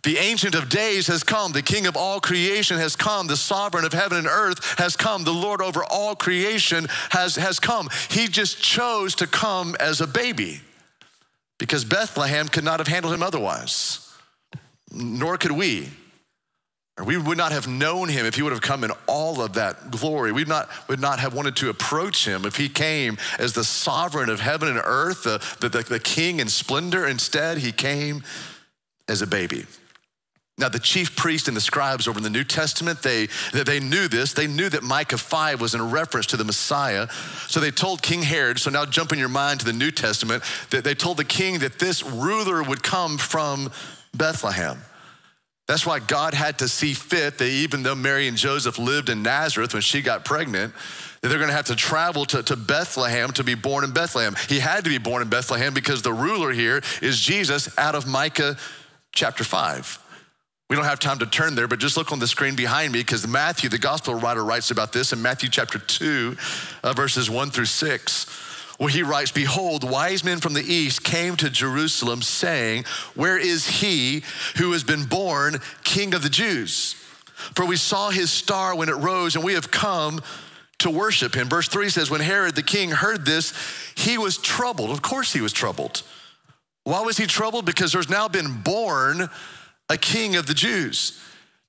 The 0.04 0.16
Ancient 0.18 0.54
of 0.54 0.68
Days 0.68 1.07
has 1.09 1.23
come. 1.23 1.52
The 1.52 1.62
King 1.62 1.87
of 1.87 1.97
all 1.97 2.21
creation 2.21 2.78
has 2.78 2.97
come. 2.97 3.26
The 3.26 3.37
Sovereign 3.37 3.85
of 3.85 3.92
heaven 3.92 4.18
and 4.18 4.26
earth 4.26 4.78
has 4.78 4.97
come. 4.97 5.25
The 5.25 5.33
Lord 5.33 5.61
over 5.61 5.85
all 5.85 6.14
creation 6.14 6.87
has, 7.11 7.37
has 7.37 7.59
come. 7.59 7.88
He 8.09 8.28
just 8.28 8.62
chose 8.62 9.14
to 9.16 9.26
come 9.26 9.76
as 9.80 10.00
a 10.00 10.07
baby 10.07 10.61
because 11.59 11.85
Bethlehem 11.85 12.49
could 12.49 12.64
not 12.64 12.78
have 12.78 12.87
handled 12.87 13.12
him 13.12 13.23
otherwise, 13.23 14.11
nor 14.92 15.37
could 15.37 15.52
we. 15.52 15.88
We 17.05 17.17
would 17.17 17.38
not 17.38 17.52
have 17.52 17.69
known 17.69 18.09
him 18.09 18.26
if 18.26 18.35
he 18.35 18.43
would 18.43 18.52
have 18.52 18.61
come 18.61 18.83
in 18.83 18.90
all 19.07 19.40
of 19.40 19.55
that 19.55 19.90
glory. 19.90 20.33
We 20.33 20.45
not, 20.45 20.69
would 20.88 21.00
not 21.00 21.21
have 21.21 21.33
wanted 21.33 21.55
to 21.57 21.71
approach 21.71 22.26
him 22.26 22.45
if 22.45 22.57
he 22.57 22.69
came 22.69 23.19
as 23.38 23.52
the 23.52 23.64
sovereign 23.64 24.28
of 24.28 24.40
heaven 24.40 24.69
and 24.69 24.81
earth, 24.83 25.23
the, 25.23 25.38
the, 25.61 25.83
the 25.83 26.00
king 26.00 26.40
in 26.40 26.49
splendor. 26.49 27.07
Instead, 27.07 27.59
he 27.59 27.71
came 27.71 28.25
as 29.09 29.23
a 29.23 29.26
baby. 29.26 29.64
Now, 30.59 30.69
the 30.69 30.81
chief 30.81 31.14
priest 31.14 31.47
and 31.47 31.57
the 31.57 31.61
scribes 31.61 32.09
over 32.09 32.19
in 32.19 32.25
the 32.25 32.31
New 32.31 32.43
Testament, 32.43 33.00
they, 33.02 33.28
they 33.52 33.78
knew 33.78 34.09
this. 34.09 34.33
They 34.33 34.49
knew 34.49 34.69
that 34.69 34.83
Micah 34.83 35.17
5 35.17 35.61
was 35.61 35.76
in 35.76 35.90
reference 35.90 36.26
to 36.26 36.37
the 36.37 36.45
Messiah. 36.45 37.09
So 37.47 37.61
they 37.61 37.71
told 37.71 38.02
King 38.02 38.23
Herod, 38.23 38.59
so 38.59 38.71
now 38.71 38.85
jump 38.85 39.12
in 39.12 39.21
your 39.21 39.28
mind 39.28 39.61
to 39.61 39.67
the 39.67 39.73
New 39.73 39.93
Testament, 39.93 40.43
that 40.71 40.83
they 40.83 40.95
told 40.95 41.17
the 41.17 41.25
king 41.25 41.61
that 41.61 41.78
this 41.78 42.05
ruler 42.05 42.64
would 42.64 42.83
come 42.83 43.19
from 43.19 43.71
Bethlehem. 44.12 44.83
That's 45.68 45.84
why 45.84 45.98
God 45.98 46.32
had 46.32 46.58
to 46.60 46.68
see 46.68 46.94
fit 46.94 47.37
that 47.38 47.46
even 47.46 47.82
though 47.82 47.94
Mary 47.94 48.26
and 48.26 48.38
Joseph 48.38 48.78
lived 48.78 49.10
in 49.10 49.22
Nazareth 49.22 49.75
when 49.75 49.82
she 49.82 50.00
got 50.00 50.25
pregnant, 50.25 50.72
that 51.20 51.28
they're 51.28 51.38
to 51.38 51.52
have 51.52 51.66
to 51.66 51.76
travel 51.76 52.25
to, 52.26 52.42
to 52.44 52.56
Bethlehem 52.56 53.32
to 53.32 53.44
be 53.44 53.54
born 53.54 53.84
in 53.84 53.92
Bethlehem. 53.92 54.34
He 54.48 54.60
had 54.60 54.84
to 54.84 54.90
be 54.90 54.96
born 54.96 55.20
in 55.20 55.28
Bethlehem 55.28 55.75
because 55.75 56.00
the 56.00 56.12
ruler 56.12 56.52
here 56.52 56.80
is 57.02 57.20
Jesus 57.20 57.76
out 57.76 57.94
of 57.94 58.06
Micah 58.06 58.56
chapter 59.12 59.44
5. 59.44 59.98
We 60.70 60.76
don't 60.76 60.87
have 60.87 61.00
time 61.00 61.18
to 61.18 61.26
turn 61.26 61.54
there, 61.54 61.68
but 61.68 61.78
just 61.78 61.96
look 61.96 62.12
on 62.12 62.18
the 62.18 62.26
screen 62.26 62.54
behind 62.54 62.92
me 62.92 63.00
because 63.00 63.26
Matthew, 63.26 63.68
the 63.68 63.78
gospel 63.78 64.14
writer, 64.14 64.44
writes 64.44 64.70
about 64.70 64.92
this 64.92 65.12
in 65.12 65.20
Matthew 65.20 65.50
chapter 65.50 65.78
2, 65.78 66.37
uh, 66.82 66.92
verses 66.94 67.28
1 67.28 67.50
through 67.50 67.64
6, 67.66 68.48
where 68.78 68.90
he 68.90 69.02
writes 69.02 69.30
Behold, 69.30 69.88
wise 69.88 70.25
men 70.25 70.38
from 70.38 70.54
the 70.54 70.62
east 70.62 71.04
came 71.04 71.37
to 71.37 71.50
Jerusalem, 71.50 72.23
saying, 72.23 72.85
Where 73.14 73.37
is 73.37 73.66
he 73.66 74.23
who 74.56 74.73
has 74.73 74.85
been 74.85 75.04
born 75.04 75.58
king 75.85 76.14
of 76.14 76.23
the 76.23 76.28
Jews? 76.28 76.94
For 77.54 77.66
we 77.66 77.76
saw 77.76 78.11
his 78.11 78.32
star 78.32 78.75
when 78.75 78.88
it 78.88 78.97
rose, 78.97 79.37
and 79.37 79.44
we 79.44 79.54
have 79.54 79.70
come 79.70 80.20
to 80.78 80.90
worship 80.90 81.35
him. 81.35 81.49
Verse 81.49 81.68
3 81.68 81.88
says, 81.88 82.11
When 82.11 82.20
Herod 82.20 82.54
the 82.54 82.62
king 82.62 82.90
heard 82.90 83.25
this, 83.25 83.52
he 83.97 84.16
was 84.16 84.38
troubled. 84.38 84.90
Of 84.90 85.02
course, 85.02 85.32
he 85.32 85.40
was 85.40 85.52
troubled. 85.52 86.02
Why 86.85 87.02
was 87.02 87.16
he 87.16 87.26
troubled? 87.26 87.66
Because 87.66 87.92
there's 87.92 88.08
now 88.08 88.28
been 88.28 88.62
born 88.62 89.28
a 89.90 89.97
king 89.97 90.37
of 90.37 90.47
the 90.47 90.54
Jews. 90.54 91.20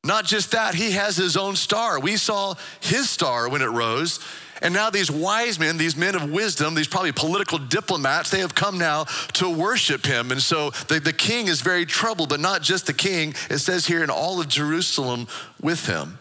Not 0.03 0.25
just 0.25 0.51
that, 0.51 0.75
he 0.75 0.91
has 0.91 1.17
his 1.17 1.35
own 1.35 1.55
star. 1.55 1.99
We 1.99 2.15
saw 2.15 2.55
his 2.79 3.09
star 3.09 3.49
when 3.49 3.61
it 3.61 3.67
rose. 3.67 4.19
And 4.61 4.73
now 4.73 4.89
these 4.89 5.09
wise 5.09 5.59
men, 5.59 5.77
these 5.77 5.95
men 5.95 6.15
of 6.15 6.29
wisdom, 6.31 6.75
these 6.75 6.87
probably 6.87 7.11
political 7.11 7.57
diplomats, 7.57 8.29
they 8.29 8.39
have 8.39 8.55
come 8.55 8.77
now 8.77 9.05
to 9.33 9.49
worship 9.49 10.05
him. 10.05 10.31
And 10.31 10.41
so 10.41 10.71
the, 10.87 10.99
the 10.99 11.13
king 11.13 11.47
is 11.47 11.61
very 11.61 11.85
troubled, 11.85 12.29
but 12.29 12.39
not 12.39 12.61
just 12.61 12.85
the 12.85 12.93
king. 12.93 13.33
It 13.49 13.59
says 13.59 13.85
here 13.85 14.03
in 14.03 14.09
all 14.09 14.39
of 14.39 14.47
Jerusalem 14.47 15.27
with 15.61 15.85
him. 15.85 16.19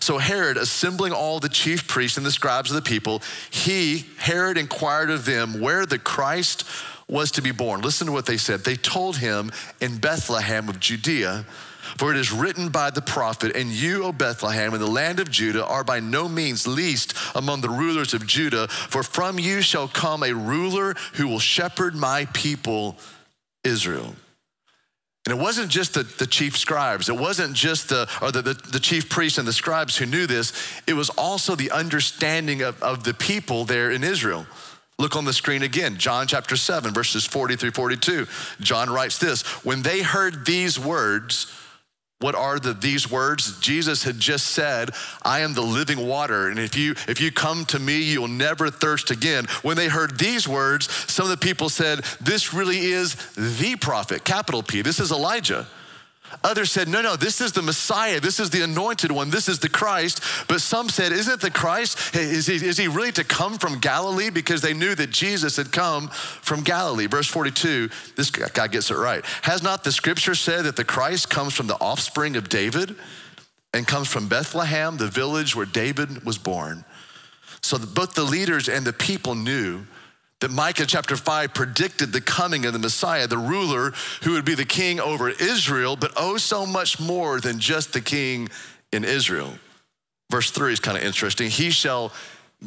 So 0.00 0.18
Herod, 0.18 0.56
assembling 0.56 1.12
all 1.12 1.40
the 1.40 1.48
chief 1.48 1.86
priests 1.86 2.16
and 2.16 2.26
the 2.26 2.32
scribes 2.32 2.70
of 2.70 2.76
the 2.76 2.82
people, 2.82 3.22
he, 3.50 4.06
Herod, 4.18 4.58
inquired 4.58 5.10
of 5.10 5.24
them 5.24 5.60
where 5.60 5.86
the 5.86 5.98
Christ 5.98 6.64
was 7.08 7.30
to 7.32 7.42
be 7.42 7.52
born. 7.52 7.80
Listen 7.80 8.06
to 8.06 8.12
what 8.12 8.26
they 8.26 8.36
said. 8.36 8.60
They 8.60 8.76
told 8.76 9.18
him 9.18 9.52
in 9.80 9.98
Bethlehem 9.98 10.68
of 10.68 10.80
Judea, 10.80 11.44
for 11.98 12.10
it 12.10 12.16
is 12.16 12.32
written 12.32 12.68
by 12.68 12.90
the 12.90 13.02
prophet, 13.02 13.54
and 13.56 13.70
you, 13.70 14.04
O 14.04 14.12
Bethlehem, 14.12 14.74
in 14.74 14.80
the 14.80 14.86
land 14.86 15.20
of 15.20 15.30
Judah, 15.30 15.64
are 15.66 15.84
by 15.84 16.00
no 16.00 16.28
means 16.28 16.66
least 16.66 17.14
among 17.34 17.60
the 17.60 17.68
rulers 17.68 18.14
of 18.14 18.26
Judah, 18.26 18.68
for 18.68 19.02
from 19.02 19.38
you 19.38 19.60
shall 19.60 19.88
come 19.88 20.22
a 20.22 20.32
ruler 20.32 20.94
who 21.14 21.28
will 21.28 21.38
shepherd 21.38 21.94
my 21.94 22.26
people, 22.32 22.96
Israel. 23.62 24.14
And 25.26 25.38
it 25.38 25.42
wasn't 25.42 25.70
just 25.70 25.94
the, 25.94 26.02
the 26.02 26.26
chief 26.26 26.58
scribes, 26.58 27.08
it 27.08 27.16
wasn't 27.16 27.54
just 27.54 27.88
the, 27.88 28.08
or 28.20 28.30
the, 28.30 28.42
the, 28.42 28.54
the, 28.54 28.80
chief 28.80 29.08
priests 29.08 29.38
and 29.38 29.48
the 29.48 29.54
scribes 29.54 29.96
who 29.96 30.04
knew 30.04 30.26
this, 30.26 30.52
it 30.86 30.92
was 30.92 31.08
also 31.10 31.54
the 31.54 31.70
understanding 31.70 32.60
of, 32.60 32.82
of 32.82 33.04
the 33.04 33.14
people 33.14 33.64
there 33.64 33.90
in 33.90 34.04
Israel. 34.04 34.46
Look 34.98 35.16
on 35.16 35.24
the 35.24 35.32
screen 35.32 35.62
again, 35.62 35.96
John 35.96 36.26
chapter 36.26 36.56
7, 36.56 36.92
verses 36.92 37.24
40 37.24 37.56
through 37.56 37.72
42. 37.72 38.26
John 38.60 38.90
writes 38.90 39.18
this 39.18 39.42
When 39.64 39.82
they 39.82 40.02
heard 40.02 40.44
these 40.44 40.78
words, 40.78 41.50
what 42.24 42.34
are 42.34 42.58
the, 42.58 42.72
these 42.72 43.10
words? 43.10 43.60
Jesus 43.60 44.02
had 44.02 44.18
just 44.18 44.46
said, 44.46 44.92
I 45.20 45.40
am 45.40 45.52
the 45.52 45.60
living 45.60 46.06
water. 46.06 46.48
And 46.48 46.58
if 46.58 46.74
you, 46.74 46.92
if 47.06 47.20
you 47.20 47.30
come 47.30 47.66
to 47.66 47.78
me, 47.78 47.98
you'll 47.98 48.28
never 48.28 48.70
thirst 48.70 49.10
again. 49.10 49.44
When 49.60 49.76
they 49.76 49.88
heard 49.88 50.18
these 50.18 50.48
words, 50.48 50.90
some 50.90 51.26
of 51.26 51.30
the 51.30 51.36
people 51.36 51.68
said, 51.68 51.98
This 52.22 52.54
really 52.54 52.78
is 52.78 53.14
the 53.34 53.76
prophet, 53.76 54.24
capital 54.24 54.62
P. 54.62 54.80
This 54.80 55.00
is 55.00 55.12
Elijah. 55.12 55.66
Others 56.42 56.70
said, 56.70 56.88
no, 56.88 57.02
no, 57.02 57.16
this 57.16 57.40
is 57.40 57.52
the 57.52 57.62
Messiah. 57.62 58.20
This 58.20 58.40
is 58.40 58.50
the 58.50 58.62
anointed 58.62 59.12
one. 59.12 59.30
This 59.30 59.48
is 59.48 59.58
the 59.58 59.68
Christ. 59.68 60.20
But 60.48 60.60
some 60.60 60.88
said, 60.88 61.12
isn't 61.12 61.40
the 61.40 61.50
Christ? 61.50 62.14
Is 62.14 62.46
he, 62.46 62.56
is 62.56 62.76
he 62.76 62.88
really 62.88 63.12
to 63.12 63.24
come 63.24 63.58
from 63.58 63.78
Galilee? 63.78 64.30
Because 64.30 64.60
they 64.60 64.74
knew 64.74 64.94
that 64.94 65.10
Jesus 65.10 65.56
had 65.56 65.72
come 65.72 66.08
from 66.08 66.62
Galilee. 66.62 67.06
Verse 67.06 67.28
42, 67.28 67.88
this 68.16 68.30
guy 68.30 68.66
gets 68.66 68.90
it 68.90 68.96
right. 68.96 69.24
Has 69.42 69.62
not 69.62 69.84
the 69.84 69.92
scripture 69.92 70.34
said 70.34 70.64
that 70.64 70.76
the 70.76 70.84
Christ 70.84 71.30
comes 71.30 71.54
from 71.54 71.66
the 71.66 71.80
offspring 71.80 72.36
of 72.36 72.48
David 72.48 72.96
and 73.72 73.86
comes 73.86 74.08
from 74.08 74.28
Bethlehem, 74.28 74.96
the 74.96 75.08
village 75.08 75.54
where 75.54 75.66
David 75.66 76.24
was 76.24 76.38
born? 76.38 76.84
So 77.62 77.78
both 77.78 78.14
the 78.14 78.24
leaders 78.24 78.68
and 78.68 78.84
the 78.84 78.92
people 78.92 79.34
knew 79.34 79.86
that 80.44 80.50
Micah 80.50 80.84
chapter 80.84 81.16
5 81.16 81.54
predicted 81.54 82.12
the 82.12 82.20
coming 82.20 82.66
of 82.66 82.74
the 82.74 82.78
Messiah, 82.78 83.26
the 83.26 83.38
ruler 83.38 83.94
who 84.24 84.32
would 84.32 84.44
be 84.44 84.54
the 84.54 84.66
king 84.66 85.00
over 85.00 85.30
Israel, 85.30 85.96
but 85.96 86.12
oh, 86.18 86.36
so 86.36 86.66
much 86.66 87.00
more 87.00 87.40
than 87.40 87.58
just 87.58 87.94
the 87.94 88.00
king 88.02 88.50
in 88.92 89.04
Israel. 89.04 89.54
Verse 90.30 90.50
3 90.50 90.74
is 90.74 90.80
kind 90.80 90.98
of 90.98 91.02
interesting. 91.02 91.48
He 91.48 91.70
shall 91.70 92.12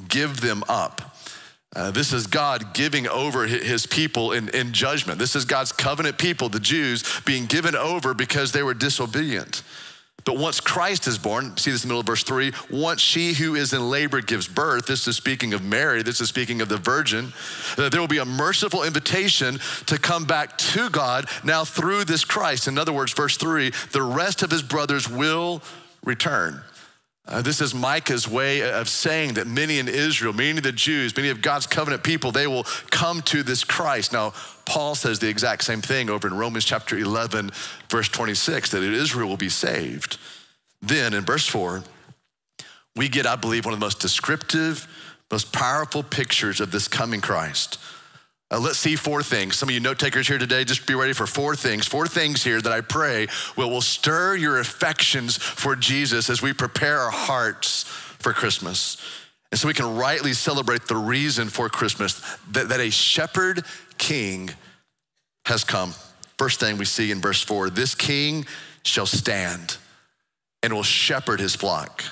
give 0.08 0.42
them 0.42 0.64
up. 0.68 1.16
Uh, 1.76 1.92
this 1.92 2.14
is 2.14 2.26
God 2.26 2.74
giving 2.74 3.08
over 3.08 3.46
his 3.46 3.86
people 3.86 4.32
in, 4.32 4.50
in 4.50 4.74
judgment. 4.74 5.20
This 5.20 5.36
is 5.36 5.46
God's 5.46 5.72
covenant 5.72 6.18
people, 6.18 6.50
the 6.50 6.60
Jews, 6.60 7.04
being 7.28 7.46
given 7.46 7.76
over 7.76 8.16
because 8.16 8.54
they 8.54 8.64
were 8.64 8.74
disobedient. 8.74 9.62
But 10.26 10.38
once 10.38 10.60
Christ 10.60 11.08
is 11.08 11.18
born, 11.18 11.56
see 11.56 11.72
this 11.72 11.84
in 11.84 11.88
the 11.88 11.94
middle 11.94 12.02
of 12.02 12.06
verse 12.06 12.24
three, 12.24 12.52
once 12.70 13.00
she 13.00 13.32
who 13.32 13.56
is 13.56 13.72
in 13.72 13.90
labor 13.90 14.20
gives 14.20 14.46
birth, 14.46 14.86
this 14.86 15.08
is 15.08 15.16
speaking 15.16 15.54
of 15.54 15.64
Mary, 15.64 16.04
this 16.04 16.20
is 16.20 16.28
speaking 16.28 16.60
of 16.60 16.68
the 16.68 16.78
virgin, 16.78 17.32
uh, 17.78 17.88
there 17.88 18.02
will 18.02 18.10
be 18.10 18.18
a 18.18 18.26
merciful 18.26 18.84
invitation 18.84 19.58
to 19.86 19.98
come 19.98 20.26
back 20.26 20.58
to 20.58 20.90
God 20.90 21.30
now 21.46 21.64
through 21.64 22.04
this 22.04 22.26
Christ. 22.26 22.68
In 22.68 22.78
other 22.78 22.92
words, 22.92 23.14
verse 23.14 23.38
three, 23.38 23.72
the 23.94 24.04
rest 24.04 24.44
of 24.44 24.52
his 24.52 24.64
brothers 24.64 25.10
will 25.10 25.62
return. 26.04 26.62
Uh, 27.28 27.42
this 27.42 27.60
is 27.60 27.74
Micah's 27.74 28.26
way 28.26 28.62
of 28.62 28.88
saying 28.88 29.34
that 29.34 29.48
many 29.48 29.80
in 29.80 29.90
Israel, 29.90 30.32
many 30.32 30.52
of 30.52 30.64
the 30.64 30.72
Jews, 30.72 31.16
many 31.16 31.30
of 31.30 31.42
God's 31.42 31.68
covenant 31.68 32.02
people, 32.04 32.32
they 32.32 32.48
will 32.48 32.64
come 32.90 33.22
to 33.24 33.44
this 33.44 33.66
Christ. 33.66 34.14
Now, 34.14 34.34
Paul 34.66 34.96
says 34.96 35.20
the 35.20 35.28
exact 35.28 35.64
same 35.66 35.82
thing 35.82 36.10
over 36.10 36.28
in 36.28 36.34
Romans 36.34 36.64
chapter 36.64 36.98
11, 36.98 37.52
verse 37.90 38.08
26, 38.08 38.72
that 38.72 38.82
Israel 38.82 39.28
will 39.28 39.38
be 39.38 39.50
saved. 39.50 40.18
Then 40.82 41.14
in 41.14 41.26
verse 41.26 41.46
4, 41.48 41.84
we 42.96 43.10
get, 43.10 43.26
I 43.26 43.36
believe, 43.36 43.66
one 43.66 43.74
of 43.74 43.80
the 43.80 43.86
most 43.86 44.00
descriptive, 44.00 44.88
most 45.30 45.52
powerful 45.52 46.04
pictures 46.04 46.62
of 46.62 46.72
this 46.72 46.88
coming 46.88 47.20
Christ. 47.20 47.78
Uh, 48.50 48.60
let's 48.60 48.80
see 48.80 48.96
four 48.96 49.22
things. 49.22 49.58
Some 49.58 49.68
of 49.68 49.76
you 49.76 49.82
note 49.82 50.00
takers 50.00 50.28
here 50.28 50.38
today, 50.38 50.64
just 50.64 50.88
be 50.88 50.96
ready 50.96 51.12
for 51.14 51.28
four 51.28 51.56
things. 51.56 51.86
Four 51.86 52.08
things 52.08 52.44
here 52.44 52.62
that 52.62 52.72
I 52.72 52.80
pray 52.80 53.28
will, 53.58 53.70
will 53.70 53.82
stir 53.82 54.36
your 54.36 54.60
affections 54.60 55.36
for 55.36 55.76
Jesus 55.76 56.30
as 56.30 56.42
we 56.42 56.54
prepare 56.54 57.00
our 57.00 57.12
hearts 57.12 57.84
for 57.84 58.32
Christmas. 58.32 58.98
And 59.52 59.60
so 59.60 59.68
we 59.68 59.74
can 59.74 59.98
rightly 59.98 60.34
celebrate 60.34 60.88
the 60.88 60.96
reason 60.96 61.50
for 61.50 61.68
Christmas 61.68 62.22
that, 62.52 62.70
that 62.70 62.80
a 62.80 62.90
shepherd 62.90 63.66
king 63.98 64.50
has 65.46 65.64
come. 65.64 65.94
First 66.38 66.60
thing 66.60 66.78
we 66.78 66.86
see 66.86 67.12
in 67.12 67.20
verse 67.20 67.42
four 67.42 67.70
this 67.70 67.96
king 67.96 68.46
shall 68.84 69.06
stand 69.06 69.78
and 70.64 70.74
will 70.74 70.84
shepherd 70.84 71.40
his 71.40 71.56
flock. 71.56 72.04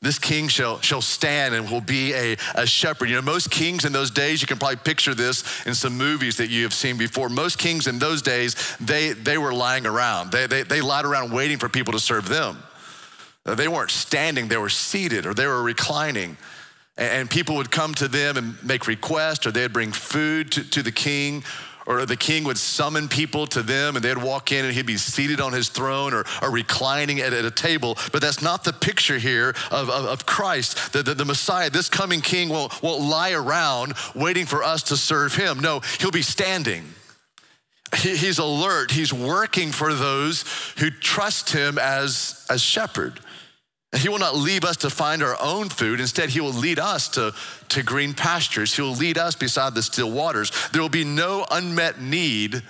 This 0.00 0.18
king 0.18 0.46
shall, 0.46 0.80
shall 0.80 1.02
stand 1.02 1.54
and 1.54 1.68
will 1.68 1.80
be 1.80 2.14
a, 2.14 2.36
a 2.54 2.66
shepherd. 2.66 3.08
You 3.08 3.16
know, 3.16 3.22
most 3.22 3.50
kings 3.50 3.84
in 3.84 3.92
those 3.92 4.12
days, 4.12 4.40
you 4.40 4.46
can 4.46 4.56
probably 4.56 4.76
picture 4.76 5.12
this 5.14 5.66
in 5.66 5.74
some 5.74 5.98
movies 5.98 6.36
that 6.36 6.50
you 6.50 6.62
have 6.62 6.72
seen 6.72 6.96
before. 6.96 7.28
Most 7.28 7.58
kings 7.58 7.88
in 7.88 7.98
those 7.98 8.22
days, 8.22 8.76
they, 8.78 9.12
they 9.12 9.38
were 9.38 9.52
lying 9.52 9.86
around. 9.86 10.30
They, 10.30 10.46
they, 10.46 10.62
they 10.62 10.80
lied 10.80 11.04
around 11.04 11.32
waiting 11.32 11.58
for 11.58 11.68
people 11.68 11.92
to 11.94 11.98
serve 11.98 12.28
them. 12.28 12.62
Uh, 13.44 13.56
they 13.56 13.66
weren't 13.66 13.90
standing, 13.90 14.46
they 14.46 14.56
were 14.56 14.68
seated 14.68 15.26
or 15.26 15.34
they 15.34 15.46
were 15.46 15.62
reclining 15.62 16.36
and 16.98 17.30
people 17.30 17.54
would 17.56 17.70
come 17.70 17.94
to 17.94 18.08
them 18.08 18.36
and 18.36 18.62
make 18.64 18.88
requests, 18.88 19.46
or 19.46 19.52
they'd 19.52 19.72
bring 19.72 19.92
food 19.92 20.50
to, 20.52 20.64
to, 20.64 20.82
the 20.82 20.90
king, 20.90 21.44
or 21.88 22.04
the 22.04 22.16
king 22.16 22.44
would 22.44 22.58
summon 22.58 23.08
people 23.08 23.46
to 23.48 23.62
them 23.62 23.96
and 23.96 24.04
they'd 24.04 24.18
walk 24.18 24.52
in 24.52 24.66
and 24.66 24.74
he'd 24.74 24.86
be 24.86 24.98
seated 24.98 25.40
on 25.40 25.54
his 25.54 25.70
throne 25.70 26.12
or, 26.12 26.24
or 26.42 26.50
reclining 26.50 27.18
at, 27.18 27.32
at, 27.32 27.46
a 27.46 27.50
table. 27.50 27.96
But 28.12 28.20
that's 28.20 28.42
not 28.42 28.62
the 28.62 28.74
picture 28.74 29.18
here 29.18 29.54
of, 29.70 29.88
of, 29.88 30.04
of 30.04 30.26
Christ. 30.26 30.92
The, 30.92 31.02
the, 31.02 31.14
the, 31.14 31.24
Messiah, 31.24 31.70
this 31.70 31.88
coming 31.88 32.20
king, 32.20 32.50
won't, 32.50 32.82
won't 32.82 33.02
lie 33.02 33.32
around 33.32 33.94
waiting 34.14 34.44
for 34.44 34.62
us 34.62 34.82
to 34.84 34.98
serve 34.98 35.34
him. 35.34 35.60
No, 35.60 35.80
he'll 35.98 36.10
be 36.10 36.20
standing. 36.20 36.84
He, 37.96 38.14
he's 38.16 38.38
alert. 38.38 38.90
He's 38.90 39.12
working 39.12 39.72
for 39.72 39.94
those 39.94 40.44
who 40.76 40.90
trust 40.90 41.50
him 41.50 41.78
as, 41.78 42.46
as 42.50 42.60
shepherd. 42.60 43.18
He 43.96 44.08
will 44.08 44.18
not 44.18 44.36
leave 44.36 44.64
us 44.64 44.76
to 44.78 44.90
find 44.90 45.22
our 45.22 45.36
own 45.40 45.70
food. 45.70 46.00
Instead, 46.00 46.28
He 46.28 46.40
will 46.40 46.52
lead 46.52 46.78
us 46.78 47.08
to, 47.10 47.32
to 47.70 47.82
green 47.82 48.12
pastures. 48.12 48.74
He 48.74 48.82
will 48.82 48.92
lead 48.92 49.16
us 49.16 49.34
beside 49.34 49.74
the 49.74 49.82
still 49.82 50.10
waters. 50.10 50.52
There 50.72 50.82
will 50.82 50.90
be 50.90 51.04
no 51.04 51.46
unmet 51.50 52.00
need 52.00 52.62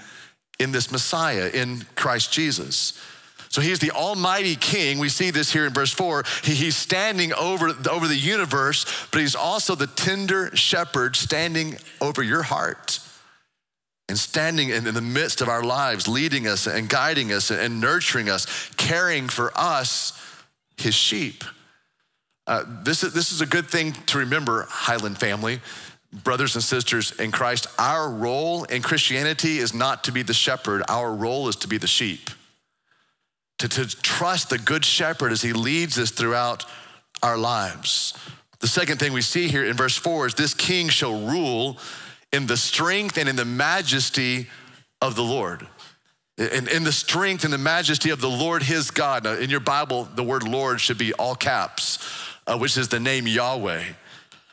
in 0.61 0.73
this 0.73 0.93
Messiah, 0.93 1.51
in 1.53 1.87
Christ 1.97 2.33
Jesus. 2.33 3.01
So 3.51 3.61
he's 3.63 3.79
the 3.79 3.93
almighty 3.93 4.57
king. 4.57 4.99
We 4.99 5.09
see 5.09 5.31
this 5.31 5.53
here 5.53 5.65
in 5.67 5.73
verse 5.73 5.93
four. 5.93 6.25
He, 6.45 6.55
he's 6.55 6.77
standing 6.77 7.33
over, 7.33 7.71
over 7.91 8.07
the 8.07 8.17
universe, 8.17 8.85
but 9.11 9.21
he's 9.21 9.35
also 9.35 9.75
the 9.75 9.87
tender 9.87 10.55
shepherd 10.55 11.17
standing 11.17 11.79
over 12.01 12.23
your 12.23 12.43
heart 12.43 13.01
and 14.09 14.19
standing 14.19 14.69
in, 14.69 14.87
in 14.87 14.95
the 14.95 15.01
midst 15.01 15.41
of 15.41 15.49
our 15.49 15.63
lives, 15.63 16.07
leading 16.07 16.47
us 16.47 16.67
and 16.67 16.89
guiding 16.89 17.33
us 17.33 17.51
and 17.51 17.81
nurturing 17.81 18.29
us, 18.29 18.47
caring 18.77 19.29
for 19.29 19.51
us 19.57 20.13
his 20.81 20.95
sheep. 20.95 21.45
Uh, 22.47 22.65
this, 22.83 23.05
is, 23.05 23.13
this 23.13 23.33
is 23.33 23.41
a 23.41 23.47
good 23.47 23.67
thing 23.67 23.93
to 24.07 24.19
remember, 24.19 24.67
Highland 24.71 25.19
family, 25.19 25.61
brothers 26.25 26.55
and 26.55 26.65
sisters 26.65 27.13
in 27.21 27.31
Christ. 27.31 27.67
Our 27.79 28.11
role 28.11 28.65
in 28.65 28.81
Christianity 28.83 29.59
is 29.59 29.75
not 29.75 30.05
to 30.05 30.13
be 30.13 30.23
the 30.23 30.33
shepherd, 30.33 30.83
our 30.89 31.15
role 31.15 31.49
is 31.49 31.57
to 31.57 31.69
be 31.69 31.79
the 31.79 31.87
sheep. 31.87 32.31
to, 33.59 33.69
to 33.69 33.87
trust 33.87 34.51
the 34.51 34.59
good 34.59 34.85
shepherd 34.85 35.33
as 35.33 35.43
he 35.43 35.53
leads 35.53 35.99
us 35.99 36.11
throughout 36.11 36.65
our 37.23 37.37
lives. 37.37 38.15
The 38.61 38.69
second 38.69 38.99
thing 38.99 39.13
we 39.13 39.23
see 39.23 39.49
here 39.49 39.65
in 39.65 39.77
verse 39.77 39.97
four 39.97 40.27
is 40.27 40.35
this 40.35 40.55
king 40.55 40.89
shall 40.89 41.27
rule 41.27 41.79
in 42.33 42.47
the 42.47 42.57
strength 42.57 43.19
and 43.19 43.29
in 43.29 43.37
the 43.37 43.45
majesty 43.45 44.49
of 45.01 45.15
the 45.17 45.23
Lord. 45.23 45.67
In, 46.39 46.69
in 46.69 46.85
the 46.85 46.93
strength 46.93 47.43
and 47.43 47.53
the 47.53 47.59
majesty 47.59 48.11
of 48.11 48.21
the 48.21 48.31
Lord 48.31 48.63
his 48.63 48.93
God. 48.93 49.25
Now, 49.25 49.35
in 49.35 49.51
your 49.51 49.61
Bible, 49.61 50.09
the 50.15 50.23
word 50.23 50.45
Lord 50.45 50.81
should 50.81 50.97
be 50.97 51.13
all 51.15 51.35
caps, 51.35 51.99
uh, 52.47 52.57
which 52.57 52.77
is 52.77 52.87
the 52.87 53.01
name 53.01 53.27
Yahweh. 53.27 53.83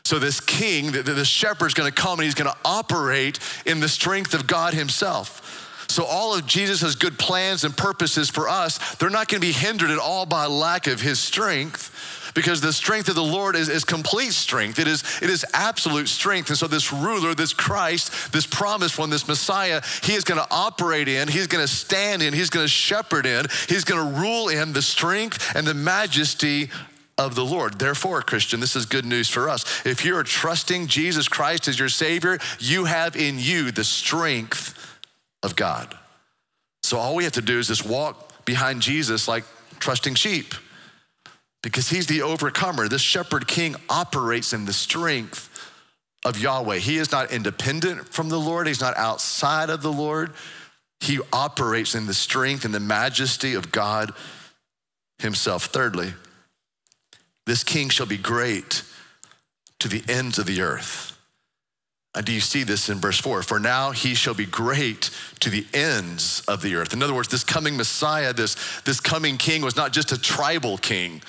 So, 0.04 0.18
this 0.18 0.39
king, 0.39 0.92
the, 0.92 1.04
the 1.04 1.25
shepherd, 1.25 1.68
is 1.68 1.74
going 1.75 1.92
to 1.92 1.96
come 1.96 2.20
and 2.20 2.25
he's 2.25 2.34
to 2.50 2.58
operate 2.65 3.39
in 3.68 3.80
the 3.80 3.89
strength 3.89 4.34
of 4.34 4.48
God 4.48 4.74
himself. 4.74 5.86
So, 5.88 6.04
all 6.06 6.36
of 6.36 6.46
Jesus' 6.48 6.96
good 6.96 7.20
plans 7.20 7.63
and 7.63 7.75
purposes 7.75 8.30
for 8.30 8.50
us, 8.50 8.96
they're 8.96 9.10
not 9.10 9.30
to 9.42 9.48
be 9.48 9.54
hindered 9.54 9.92
at 9.92 10.00
all 10.00 10.25
by 10.25 10.48
lack 10.48 10.88
of 10.88 11.01
his 11.01 11.20
strength 11.20 12.25
because 12.36 12.62
the 12.62 12.74
strength 12.74 13.10
of 13.10 13.15
the 13.15 13.24
Lord 13.24 13.56
is, 13.56 13.70
is 13.70 13.84
complete 13.84 14.34
strength. 14.34 14.77
It 14.77 14.88
is, 14.88 15.04
it 15.22 15.30
is 15.30 15.44
absolute 15.54 16.08
strength. 16.08 16.50
And 16.50 16.58
so, 16.58 16.68
this 16.68 16.94
ruler, 16.94 17.34
this 17.34 17.54
Christ, 17.54 18.32
this 18.32 18.46
promised 18.46 19.00
one, 19.00 19.10
this 19.10 19.27
Messiah, 19.27 19.82
he 20.04 20.13
is 20.13 20.24
going 20.24 20.39
to 20.39 20.48
operate 20.51 21.08
in, 21.08 21.30
he's 21.30 21.48
going 21.48 21.65
to 21.65 21.74
stand 21.74 22.22
in, 22.22 22.34
he's 22.34 22.51
going 22.51 22.65
to 22.65 22.70
shepherd 22.70 23.25
in, 23.25 23.46
he's 23.68 23.86
going 23.86 24.06
to 24.06 24.20
rule 24.20 24.50
in 24.50 24.74
the 24.74 24.82
strength 24.82 25.56
and 25.56 25.65
the 25.65 25.74
majesty 25.74 26.70
of 27.18 27.34
the 27.36 27.46
Lord. 27.46 27.80
Therefore, 27.80 28.22
Christian, 28.22 28.60
this 28.60 28.75
is 28.75 28.86
good 28.86 29.06
news 29.06 29.30
for 29.30 29.48
us. 29.50 29.86
If 29.86 30.04
you 30.04 30.18
are 30.18 30.24
trusting 30.24 30.88
Jesus 30.88 31.30
Christ 31.30 31.70
as 31.70 31.80
your 31.80 31.89
Savior, 31.89 32.38
you 32.60 32.84
have 32.86 33.15
in 33.15 33.39
you 33.39 33.72
the 33.72 33.86
strength 33.86 35.00
of 35.42 35.56
God. 35.56 35.98
So 36.84 36.98
all 36.98 37.15
we 37.15 37.24
have 37.24 37.34
to 37.34 37.42
do 37.42 37.58
is 37.58 37.70
just 37.70 37.86
walk 37.86 38.44
behind 38.44 38.82
Jesus 38.82 39.30
like 39.30 39.46
trusting 39.80 40.15
sheep 40.15 40.54
because 41.65 41.89
he's 41.89 42.05
the 42.05 42.22
overcomer. 42.22 42.88
This 42.88 43.01
shepherd 43.01 43.48
king 43.48 43.75
operates 43.89 44.53
in 44.53 44.65
the 44.65 44.72
strength 44.72 45.50
of 46.24 46.38
Yahweh. 46.38 46.77
He 46.77 46.98
is 46.98 47.12
not 47.12 47.31
independent 47.31 48.07
from 48.13 48.29
the 48.29 48.39
Lord, 48.39 48.67
he's 48.67 48.81
not 48.81 48.95
outside 48.98 49.72
of 49.72 49.81
the 49.81 49.91
Lord. 49.91 50.34
He 51.00 51.19
operates 51.34 51.95
in 51.95 52.05
the 52.05 52.13
strength 52.13 52.65
and 52.65 52.74
the 52.74 52.79
majesty 52.79 53.55
of 53.55 53.72
God 53.72 54.13
himself. 55.17 55.65
Thirdly, 55.65 56.13
this 57.48 57.63
king 57.63 57.89
shall 57.89 58.05
be 58.05 58.17
great 58.17 58.84
to 59.79 59.88
the 59.88 60.03
ends 60.07 60.38
of 60.38 60.45
the 60.45 60.62
earth. 60.62 61.17
And 62.13 62.27
do 62.27 62.31
you 62.31 62.41
see 62.41 62.62
this 62.62 62.89
in 62.89 63.00
verse 63.00 63.19
four? 63.19 63.41
For 63.41 63.60
now 63.60 63.89
he 63.89 64.13
shall 64.13 64.36
be 64.36 64.45
great 64.45 65.10
to 65.39 65.50
the 65.50 65.65
ends 65.74 66.43
of 66.48 66.62
the 66.62 66.75
earth. 66.75 66.93
In 66.93 67.01
other 67.01 67.15
words, 67.15 67.29
this 67.29 67.43
coming 67.43 67.75
Messiah, 67.75 68.34
this, 68.34 68.55
this 68.81 69.00
coming 69.00 69.38
king 69.38 69.63
was 69.63 69.75
not 69.75 69.93
just 69.93 70.12
a 70.12 70.22
tribal 70.22 70.77
king 70.77 71.24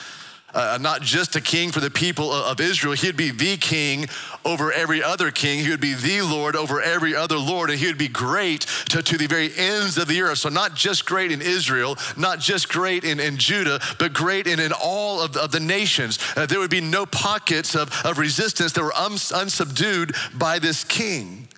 uh, 0.56 0.78
not 0.80 1.02
just 1.02 1.36
a 1.36 1.40
king 1.40 1.70
for 1.70 1.80
the 1.80 1.90
people 1.90 2.32
of 2.32 2.60
Israel, 2.60 2.94
he'd 2.94 3.16
be 3.16 3.30
the 3.30 3.56
king 3.58 4.06
over 4.44 4.72
every 4.72 5.02
other 5.02 5.30
king. 5.30 5.62
He 5.62 5.70
would 5.70 5.80
be 5.80 5.94
the 5.94 6.22
Lord 6.22 6.56
over 6.56 6.80
every 6.80 7.14
other 7.14 7.36
Lord, 7.36 7.70
and 7.70 7.78
he 7.78 7.86
would 7.86 7.98
be 7.98 8.08
great 8.08 8.62
to, 8.88 9.02
to 9.02 9.18
the 9.18 9.26
very 9.26 9.52
ends 9.56 9.98
of 9.98 10.08
the 10.08 10.22
earth. 10.22 10.38
So, 10.38 10.48
not 10.48 10.74
just 10.74 11.04
great 11.06 11.30
in 11.30 11.42
Israel, 11.42 11.96
not 12.16 12.40
just 12.40 12.68
great 12.68 13.04
in, 13.04 13.20
in 13.20 13.36
Judah, 13.36 13.80
but 13.98 14.12
great 14.12 14.46
in, 14.46 14.58
in 14.58 14.72
all 14.72 15.20
of 15.20 15.34
the, 15.34 15.42
of 15.42 15.52
the 15.52 15.60
nations. 15.60 16.18
Uh, 16.36 16.46
there 16.46 16.58
would 16.58 16.70
be 16.70 16.80
no 16.80 17.04
pockets 17.04 17.74
of, 17.76 17.92
of 18.04 18.18
resistance 18.18 18.72
that 18.72 18.82
were 18.82 18.92
unsubdued 18.96 20.16
by 20.38 20.58
this 20.58 20.84
king. 20.84 21.48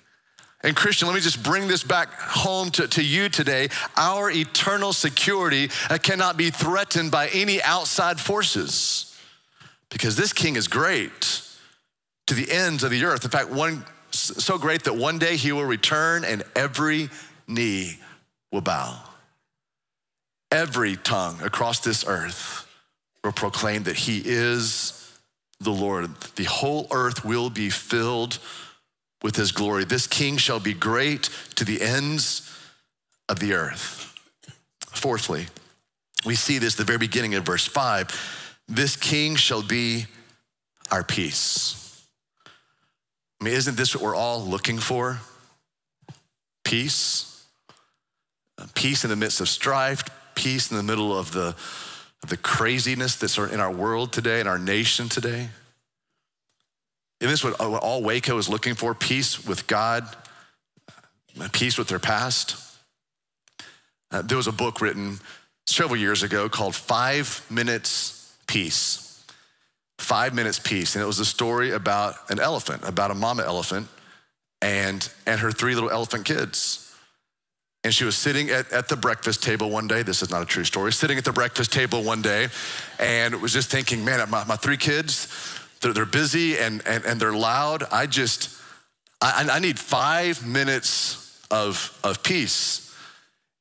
And 0.61 0.75
Christian, 0.75 1.07
let 1.07 1.15
me 1.15 1.21
just 1.21 1.41
bring 1.41 1.67
this 1.67 1.83
back 1.83 2.11
home 2.13 2.69
to, 2.71 2.87
to 2.89 3.03
you 3.03 3.29
today. 3.29 3.69
Our 3.95 4.29
eternal 4.29 4.91
security 4.91 5.69
uh, 5.89 5.97
cannot 5.97 6.35
be 6.35 6.49
threatened 6.49 7.11
by 7.11 7.29
any 7.29 7.61
outside 7.63 8.19
forces 8.19 9.17
because 9.89 10.17
this 10.17 10.33
king 10.33 10.57
is 10.57 10.67
great 10.67 11.41
to 12.27 12.33
the 12.33 12.51
ends 12.51 12.83
of 12.83 12.91
the 12.91 13.05
earth. 13.05 13.23
In 13.23 13.31
fact, 13.31 13.49
one 13.49 13.85
so 14.11 14.57
great 14.57 14.83
that 14.83 14.95
one 14.95 15.19
day 15.19 15.35
he 15.35 15.51
will 15.51 15.65
return 15.65 16.25
and 16.25 16.43
every 16.55 17.09
knee 17.47 17.97
will 18.51 18.61
bow. 18.61 19.01
Every 20.51 20.95
tongue 20.97 21.41
across 21.41 21.79
this 21.79 22.03
earth 22.05 22.67
will 23.23 23.31
proclaim 23.31 23.83
that 23.83 23.95
he 23.95 24.21
is 24.25 25.19
the 25.59 25.71
Lord. 25.71 26.15
The 26.35 26.45
whole 26.45 26.87
earth 26.91 27.23
will 27.23 27.49
be 27.49 27.69
filled 27.69 28.39
with 29.21 29.35
his 29.35 29.51
glory. 29.51 29.83
This 29.83 30.07
king 30.07 30.37
shall 30.37 30.59
be 30.59 30.73
great 30.73 31.29
to 31.55 31.65
the 31.65 31.81
ends 31.81 32.49
of 33.27 33.39
the 33.39 33.53
earth. 33.53 34.13
Fourthly, 34.91 35.47
we 36.25 36.35
see 36.35 36.57
this 36.57 36.75
the 36.75 36.83
very 36.83 36.97
beginning 36.97 37.35
of 37.35 37.45
verse 37.45 37.65
five. 37.65 38.07
This 38.67 38.95
king 38.95 39.35
shall 39.35 39.61
be 39.61 40.05
our 40.91 41.03
peace. 41.03 42.03
I 43.39 43.45
mean, 43.45 43.53
isn't 43.53 43.77
this 43.77 43.95
what 43.95 44.03
we're 44.03 44.15
all 44.15 44.41
looking 44.41 44.79
for? 44.79 45.19
Peace. 46.63 47.45
Uh, 48.57 48.65
peace 48.75 49.05
in 49.05 49.09
the 49.09 49.15
midst 49.15 49.39
of 49.39 49.47
strife, 49.47 50.03
peace 50.35 50.69
in 50.69 50.77
the 50.77 50.83
middle 50.83 51.17
of 51.17 51.31
the, 51.31 51.55
of 52.21 52.29
the 52.29 52.35
craziness 52.35 53.15
that's 53.15 53.37
in 53.37 53.59
our 53.59 53.71
world 53.71 54.11
today, 54.11 54.41
in 54.41 54.47
our 54.47 54.59
nation 54.59 55.07
today. 55.07 55.49
Isn't 57.19 57.31
this 57.31 57.43
what, 57.43 57.53
all 57.59 58.01
Waco 58.01 58.37
is 58.37 58.47
looking 58.47 58.75
for? 58.75 58.93
Peace 58.95 59.45
with 59.45 59.67
God, 59.67 60.07
peace 61.51 61.77
with 61.77 61.87
their 61.87 61.99
past. 61.99 62.55
Uh, 64.11 64.21
there 64.21 64.37
was 64.37 64.47
a 64.47 64.51
book 64.51 64.81
written 64.81 65.19
several 65.67 65.99
years 65.99 66.23
ago 66.23 66.49
called 66.49 66.75
Five 66.75 67.45
Minutes 67.49 68.33
Peace. 68.47 69.23
Five 69.99 70.33
Minutes 70.33 70.59
Peace. 70.59 70.95
And 70.95 71.03
it 71.03 71.07
was 71.07 71.19
a 71.19 71.25
story 71.25 71.71
about 71.71 72.15
an 72.29 72.39
elephant, 72.39 72.83
about 72.87 73.11
a 73.11 73.15
mama 73.15 73.43
elephant 73.43 73.87
and, 74.61 75.07
and 75.25 75.39
her 75.41 75.51
three 75.51 75.75
little 75.75 75.91
elephant 75.91 76.25
kids. 76.25 76.85
And 77.83 77.93
she 77.93 78.03
was 78.03 78.17
sitting 78.17 78.49
at, 78.49 78.71
at 78.73 78.89
the 78.89 78.97
breakfast 78.97 79.43
table 79.43 79.69
one 79.69 79.87
day. 79.87 80.03
This 80.03 80.21
is 80.21 80.29
not 80.29 80.41
a 80.41 80.45
true 80.45 80.65
story. 80.65 80.91
Sitting 80.91 81.17
at 81.17 81.23
the 81.23 81.31
breakfast 81.31 81.71
table 81.71 82.03
one 82.03 82.21
day 82.21 82.47
and 82.99 83.41
was 83.41 83.53
just 83.53 83.69
thinking, 83.69 84.03
man, 84.03 84.27
my, 84.29 84.43
my 84.45 84.55
three 84.55 84.75
kids, 84.75 85.27
they're, 85.81 85.93
they're 85.93 86.05
busy 86.05 86.57
and, 86.57 86.85
and, 86.85 87.05
and 87.05 87.19
they're 87.19 87.33
loud. 87.33 87.83
I 87.91 88.05
just, 88.05 88.59
I, 89.21 89.47
I 89.51 89.59
need 89.59 89.79
five 89.79 90.45
minutes 90.45 91.45
of, 91.51 91.97
of 92.03 92.23
peace. 92.23 92.85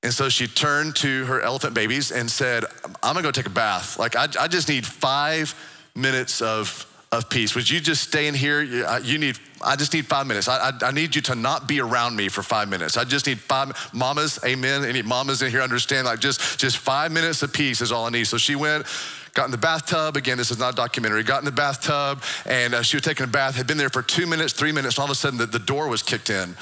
And 0.03 0.13
so 0.13 0.29
she 0.29 0.47
turned 0.47 0.95
to 0.97 1.25
her 1.25 1.41
elephant 1.41 1.75
babies 1.75 2.13
and 2.13 2.31
said, 2.31 2.65
I'm 3.03 3.15
gonna 3.15 3.23
go 3.23 3.31
take 3.31 3.47
a 3.47 3.51
bath. 3.51 3.99
Like, 3.99 4.15
I, 4.15 4.29
I 4.39 4.49
just 4.49 4.69
need 4.69 4.87
five 4.87 5.55
minutes 5.97 6.41
of, 6.41 6.87
of 7.11 7.29
peace. 7.29 7.55
Would 7.57 7.69
you 7.69 7.81
just 7.81 8.05
stay 8.05 8.29
in 8.29 8.35
here? 8.35 8.63
You 8.63 9.19
need, 9.19 9.39
I 9.61 9.75
just 9.75 9.93
need 9.93 10.07
five 10.07 10.27
minutes. 10.29 10.47
I, 10.47 10.69
I, 10.69 10.73
I, 10.83 10.91
need 10.93 11.17
you 11.17 11.23
to 11.23 11.35
not 11.35 11.67
be 11.67 11.81
around 11.81 12.15
me 12.15 12.29
for 12.29 12.43
five 12.43 12.69
minutes. 12.69 12.97
I 12.97 13.03
just 13.03 13.27
need 13.27 13.41
five, 13.41 13.73
mamas, 13.93 14.39
amen. 14.45 14.85
Any 14.85 15.03
mamas 15.03 15.43
in 15.43 15.51
here 15.51 15.63
understand, 15.63 16.07
like 16.07 16.21
just, 16.21 16.61
just 16.61 16.79
five 16.79 17.11
minutes 17.11 17.43
of 17.43 17.53
peace 17.53 17.81
is 17.81 17.91
all 17.91 18.07
I 18.07 18.11
need. 18.11 18.27
So 18.29 18.39
she 18.39 18.55
went, 18.55 18.87
got 19.35 19.45
in 19.45 19.51
the 19.51 19.59
bathtub. 19.59 20.17
Again, 20.17 20.39
this 20.39 20.51
is 20.51 20.59
not 20.59 20.73
a 20.73 20.77
documentary. 20.77 21.23
Got 21.23 21.41
in 21.41 21.45
the 21.45 21.53
bathtub 21.53 22.23
and 22.47 22.75
uh, 22.75 22.83
she 22.83 22.97
was 22.97 23.03
taking 23.03 23.25
a 23.25 23.29
bath, 23.29 23.57
had 23.57 23.67
been 23.67 23.79
there 23.79 23.91
for 23.91 24.03
two 24.03 24.27
minutes, 24.27 24.53
three 24.53 24.73
minutes. 24.73 24.97
and 24.97 25.03
All 25.03 25.07
of 25.07 25.11
a 25.11 25.15
sudden, 25.15 25.39
the, 25.39 25.47
the 25.47 25.59
door 25.59 25.89
was 25.89 26.03
kicked 26.03 26.31
in 26.31 26.57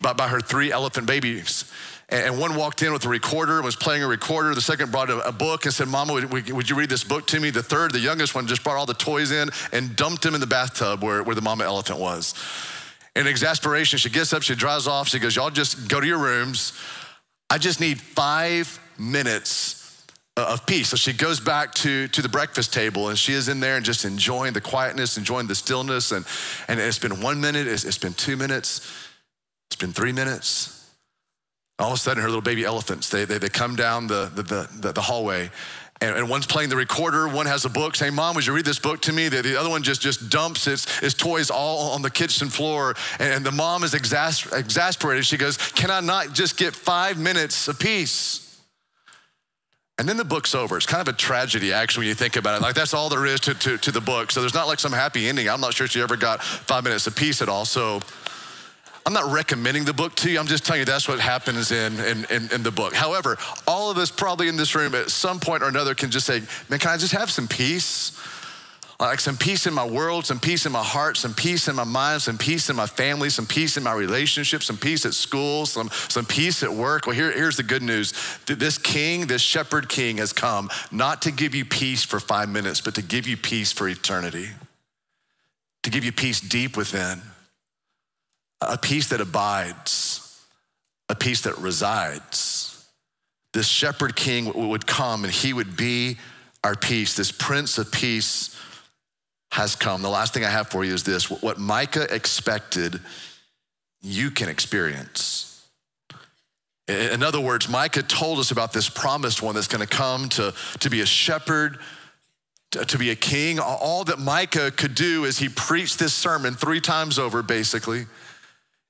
by, 0.00 0.12
by 0.12 0.28
her 0.28 0.40
three 0.40 0.70
elephant 0.72 1.06
babies. 1.06 1.70
And 2.10 2.38
one 2.38 2.54
walked 2.54 2.82
in 2.82 2.92
with 2.92 3.04
a 3.06 3.08
recorder, 3.08 3.62
was 3.62 3.76
playing 3.76 4.02
a 4.02 4.06
recorder. 4.06 4.54
The 4.54 4.60
second 4.60 4.92
brought 4.92 5.08
a, 5.08 5.26
a 5.26 5.32
book 5.32 5.64
and 5.64 5.72
said, 5.72 5.88
Mama, 5.88 6.12
would, 6.12 6.30
would, 6.30 6.70
you 6.70 6.76
read 6.76 6.90
this 6.90 7.02
book 7.02 7.26
to 7.28 7.40
me? 7.40 7.50
The 7.50 7.62
third, 7.62 7.92
the 7.92 7.98
youngest 7.98 8.34
one, 8.34 8.46
just 8.46 8.62
brought 8.62 8.76
all 8.76 8.86
the 8.86 8.94
toys 8.94 9.32
in 9.32 9.48
and 9.72 9.96
dumped 9.96 10.22
them 10.22 10.34
in 10.34 10.40
the 10.40 10.46
bathtub 10.46 11.02
where, 11.02 11.22
where 11.22 11.34
the 11.34 11.40
mama 11.40 11.64
elephant 11.64 11.98
was. 11.98 12.34
In 13.16 13.26
exasperation, 13.26 13.98
she 13.98 14.10
gets 14.10 14.32
up, 14.32 14.42
she 14.42 14.54
drives 14.54 14.86
off, 14.86 15.08
she 15.08 15.18
goes, 15.18 15.34
Y'all 15.34 15.50
just 15.50 15.88
go 15.88 16.00
to 16.00 16.06
your 16.06 16.18
rooms. 16.18 16.78
I 17.48 17.58
just 17.58 17.80
need 17.80 18.00
five 18.00 18.78
minutes 18.98 19.83
Uh, 20.36 20.46
of 20.48 20.66
peace. 20.66 20.88
So 20.88 20.96
she 20.96 21.12
goes 21.12 21.38
back 21.38 21.72
to, 21.74 22.08
to 22.08 22.20
the 22.20 22.28
breakfast 22.28 22.72
table 22.74 23.08
and 23.08 23.16
she 23.16 23.34
is 23.34 23.48
in 23.48 23.60
there 23.60 23.76
and 23.76 23.84
just 23.84 24.04
enjoying 24.04 24.52
the 24.52 24.60
quietness, 24.60 25.16
enjoying 25.16 25.46
the 25.46 25.54
stillness. 25.54 26.10
And, 26.10 26.26
and 26.66 26.80
it's 26.80 26.98
been 26.98 27.20
one 27.20 27.40
minute, 27.40 27.68
it's, 27.68 27.84
it's 27.84 27.98
been 27.98 28.14
two 28.14 28.36
minutes, 28.36 28.80
it's 29.68 29.76
been 29.76 29.92
three 29.92 30.10
minutes. 30.10 30.90
All 31.78 31.92
of 31.92 31.94
a 31.94 31.98
sudden, 31.98 32.20
her 32.20 32.28
little 32.28 32.42
baby 32.42 32.64
elephants, 32.64 33.10
they, 33.10 33.24
they, 33.24 33.38
they 33.38 33.48
come 33.48 33.76
down 33.76 34.08
the, 34.08 34.28
the, 34.34 34.42
the, 34.80 34.92
the 34.92 35.00
hallway 35.00 35.50
and, 36.00 36.16
and, 36.16 36.28
one's 36.28 36.46
playing 36.46 36.70
the 36.70 36.76
recorder, 36.76 37.28
one 37.28 37.46
has 37.46 37.64
a 37.64 37.70
book 37.70 37.94
saying, 37.94 38.14
Mom, 38.14 38.34
would 38.34 38.44
you 38.44 38.52
read 38.52 38.64
this 38.64 38.78
book 38.78 39.00
to 39.02 39.12
me? 39.12 39.28
The, 39.28 39.42
the 39.42 39.58
other 39.58 39.70
one 39.70 39.82
just, 39.82 40.02
just 40.02 40.28
dumps 40.28 40.66
its, 40.66 41.02
its 41.02 41.14
toys 41.14 41.50
all 41.50 41.92
on 41.92 42.02
the 42.02 42.10
kitchen 42.10 42.48
floor. 42.48 42.94
And, 43.18 43.32
and 43.32 43.46
the 43.46 43.52
mom 43.52 43.84
is 43.84 43.94
exas- 43.94 44.52
exasperated. 44.52 45.24
She 45.24 45.36
goes, 45.36 45.56
Can 45.56 45.90
I 45.90 46.00
not 46.00 46.32
just 46.32 46.56
get 46.56 46.74
five 46.74 47.18
minutes 47.18 47.68
of 47.68 47.78
peace? 47.78 48.43
And 49.98 50.08
then 50.08 50.16
the 50.16 50.24
book's 50.24 50.54
over. 50.54 50.76
It's 50.76 50.86
kind 50.86 51.06
of 51.06 51.14
a 51.14 51.16
tragedy, 51.16 51.72
actually, 51.72 52.02
when 52.02 52.08
you 52.08 52.14
think 52.14 52.34
about 52.34 52.56
it. 52.56 52.62
Like, 52.62 52.74
that's 52.74 52.94
all 52.94 53.08
there 53.08 53.26
is 53.26 53.38
to, 53.40 53.54
to, 53.54 53.78
to 53.78 53.92
the 53.92 54.00
book. 54.00 54.32
So 54.32 54.40
there's 54.40 54.54
not 54.54 54.66
like 54.66 54.80
some 54.80 54.92
happy 54.92 55.28
ending. 55.28 55.48
I'm 55.48 55.60
not 55.60 55.72
sure 55.72 55.86
she 55.86 56.00
ever 56.00 56.16
got 56.16 56.42
five 56.42 56.82
minutes 56.82 57.06
of 57.06 57.14
peace 57.14 57.40
at 57.42 57.48
all. 57.48 57.64
So 57.64 58.00
I'm 59.06 59.12
not 59.12 59.32
recommending 59.32 59.84
the 59.84 59.92
book 59.92 60.16
to 60.16 60.30
you. 60.30 60.40
I'm 60.40 60.46
just 60.48 60.66
telling 60.66 60.80
you 60.80 60.84
that's 60.84 61.06
what 61.06 61.20
happens 61.20 61.70
in, 61.70 62.00
in, 62.00 62.24
in, 62.30 62.50
in, 62.52 62.62
the 62.64 62.72
book. 62.72 62.92
However, 62.94 63.38
all 63.68 63.90
of 63.90 63.98
us 63.98 64.10
probably 64.10 64.48
in 64.48 64.56
this 64.56 64.74
room 64.74 64.96
at 64.96 65.10
some 65.10 65.38
point 65.38 65.62
or 65.62 65.68
another 65.68 65.94
can 65.94 66.10
just 66.10 66.26
say, 66.26 66.42
man, 66.68 66.80
can 66.80 66.90
I 66.90 66.96
just 66.96 67.12
have 67.12 67.30
some 67.30 67.46
peace? 67.46 68.18
Uh, 69.00 69.06
like 69.06 69.18
some 69.18 69.36
peace 69.36 69.66
in 69.66 69.74
my 69.74 69.84
world, 69.84 70.24
some 70.24 70.38
peace 70.38 70.66
in 70.66 70.72
my 70.72 70.82
heart, 70.82 71.16
some 71.16 71.34
peace 71.34 71.66
in 71.66 71.74
my 71.74 71.84
mind, 71.84 72.22
some 72.22 72.38
peace 72.38 72.70
in 72.70 72.76
my 72.76 72.86
family, 72.86 73.28
some 73.28 73.46
peace 73.46 73.76
in 73.76 73.82
my 73.82 73.92
relationships, 73.92 74.66
some 74.66 74.76
peace 74.76 75.04
at 75.04 75.14
school, 75.14 75.66
some, 75.66 75.90
some 76.08 76.24
peace 76.24 76.62
at 76.62 76.72
work. 76.72 77.06
Well, 77.06 77.16
here, 77.16 77.32
here's 77.32 77.56
the 77.56 77.64
good 77.64 77.82
news. 77.82 78.12
This 78.46 78.78
king, 78.78 79.26
this 79.26 79.42
shepherd 79.42 79.88
king 79.88 80.18
has 80.18 80.32
come 80.32 80.70
not 80.92 81.22
to 81.22 81.32
give 81.32 81.56
you 81.56 81.64
peace 81.64 82.04
for 82.04 82.20
five 82.20 82.48
minutes, 82.48 82.80
but 82.80 82.94
to 82.94 83.02
give 83.02 83.26
you 83.26 83.36
peace 83.36 83.72
for 83.72 83.88
eternity, 83.88 84.48
to 85.82 85.90
give 85.90 86.04
you 86.04 86.12
peace 86.12 86.40
deep 86.40 86.76
within, 86.76 87.20
a 88.60 88.78
peace 88.78 89.08
that 89.08 89.20
abides, 89.20 90.40
a 91.08 91.16
peace 91.16 91.40
that 91.42 91.58
resides. 91.58 92.86
This 93.52 93.66
shepherd 93.66 94.14
king 94.14 94.68
would 94.68 94.86
come 94.86 95.24
and 95.24 95.32
he 95.32 95.52
would 95.52 95.76
be 95.76 96.18
our 96.62 96.76
peace, 96.76 97.16
this 97.16 97.32
prince 97.32 97.76
of 97.76 97.90
peace 97.90 98.53
has 99.54 99.76
come. 99.76 100.02
The 100.02 100.10
last 100.10 100.34
thing 100.34 100.44
I 100.44 100.50
have 100.50 100.66
for 100.66 100.84
you 100.84 100.92
is 100.92 101.04
this 101.04 101.30
what 101.30 101.60
Micah 101.60 102.12
expected, 102.12 102.98
you 104.02 104.32
can 104.32 104.48
experience. 104.48 105.64
In 106.88 107.22
other 107.22 107.38
words, 107.38 107.68
Micah 107.68 108.02
told 108.02 108.40
us 108.40 108.50
about 108.50 108.72
this 108.72 108.88
promised 108.88 109.42
one 109.42 109.54
that's 109.54 109.68
going 109.68 109.86
to 109.86 109.96
come 109.96 110.28
to, 110.30 110.52
to 110.80 110.90
be 110.90 111.02
a 111.02 111.06
shepherd, 111.06 111.78
to, 112.72 112.84
to 112.84 112.98
be 112.98 113.10
a 113.10 113.14
king. 113.14 113.60
All 113.60 114.02
that 114.04 114.18
Micah 114.18 114.72
could 114.72 114.96
do 114.96 115.24
is 115.24 115.38
he 115.38 115.48
preached 115.48 116.00
this 116.00 116.12
sermon 116.12 116.54
three 116.54 116.80
times 116.80 117.16
over, 117.20 117.40
basically, 117.40 118.06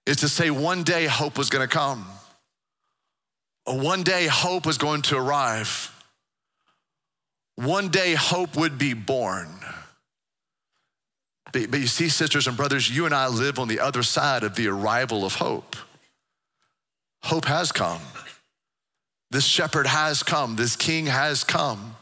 is 0.06 0.16
to 0.18 0.30
say 0.30 0.50
one 0.50 0.82
day 0.82 1.04
hope 1.04 1.36
was 1.36 1.50
going 1.50 1.68
to 1.68 1.72
come. 1.72 2.06
One 3.66 4.02
day 4.02 4.28
hope 4.28 4.64
was 4.64 4.78
going 4.78 5.02
to 5.02 5.18
arrive. 5.18 5.90
One 7.56 7.90
day 7.90 8.14
hope 8.14 8.56
would 8.56 8.78
be 8.78 8.94
born. 8.94 9.50
But, 11.54 11.70
but 11.70 11.78
you 11.78 11.86
see, 11.86 12.08
sisters 12.08 12.48
and 12.48 12.56
brothers, 12.56 12.90
you 12.90 13.06
and 13.06 13.14
I 13.14 13.28
live 13.28 13.60
on 13.60 13.68
the 13.68 13.78
other 13.78 14.02
side 14.02 14.42
of 14.42 14.56
the 14.56 14.66
arrival 14.66 15.24
of 15.24 15.36
hope. 15.36 15.76
Hope 17.22 17.44
has 17.44 17.70
come. 17.70 18.00
This 19.30 19.44
shepherd 19.44 19.86
has 19.86 20.24
come. 20.24 20.56
This 20.56 20.74
king 20.74 21.06
has 21.06 21.44
come. 21.44 21.94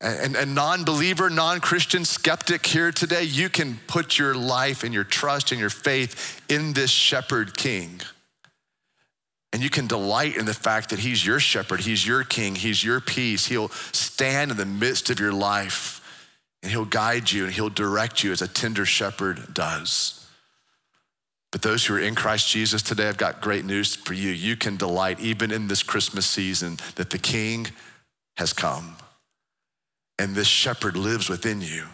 And, 0.00 0.34
and 0.34 0.54
non 0.54 0.84
believer, 0.84 1.28
non 1.28 1.60
Christian 1.60 2.06
skeptic 2.06 2.64
here 2.64 2.90
today, 2.90 3.22
you 3.22 3.50
can 3.50 3.78
put 3.86 4.18
your 4.18 4.34
life 4.34 4.82
and 4.82 4.94
your 4.94 5.04
trust 5.04 5.52
and 5.52 5.60
your 5.60 5.70
faith 5.70 6.40
in 6.48 6.72
this 6.72 6.90
shepherd 6.90 7.54
king. 7.54 8.00
And 9.52 9.62
you 9.62 9.68
can 9.68 9.86
delight 9.86 10.38
in 10.38 10.46
the 10.46 10.54
fact 10.54 10.88
that 10.90 11.00
he's 11.00 11.24
your 11.24 11.38
shepherd, 11.38 11.80
he's 11.80 12.06
your 12.06 12.24
king, 12.24 12.54
he's 12.54 12.82
your 12.82 13.00
peace. 13.00 13.46
He'll 13.46 13.68
stand 13.68 14.50
in 14.50 14.56
the 14.56 14.64
midst 14.64 15.10
of 15.10 15.20
your 15.20 15.34
life 15.34 16.01
and 16.62 16.70
he'll 16.70 16.84
guide 16.84 17.30
you 17.30 17.44
and 17.44 17.52
he'll 17.52 17.68
direct 17.68 18.22
you 18.22 18.32
as 18.32 18.42
a 18.42 18.48
tender 18.48 18.84
shepherd 18.84 19.52
does. 19.52 20.18
But 21.50 21.62
those 21.62 21.84
who 21.84 21.94
are 21.94 22.00
in 22.00 22.14
Christ 22.14 22.48
Jesus 22.48 22.82
today, 22.82 23.08
I've 23.08 23.18
got 23.18 23.40
great 23.40 23.64
news 23.64 23.94
for 23.94 24.14
you. 24.14 24.30
You 24.30 24.56
can 24.56 24.76
delight 24.76 25.20
even 25.20 25.50
in 25.50 25.68
this 25.68 25.82
Christmas 25.82 26.26
season 26.26 26.78
that 26.94 27.10
the 27.10 27.18
King 27.18 27.66
has 28.36 28.52
come 28.52 28.96
and 30.18 30.34
this 30.34 30.46
shepherd 30.46 30.96
lives 30.96 31.28
within 31.28 31.60
you. 31.60 31.84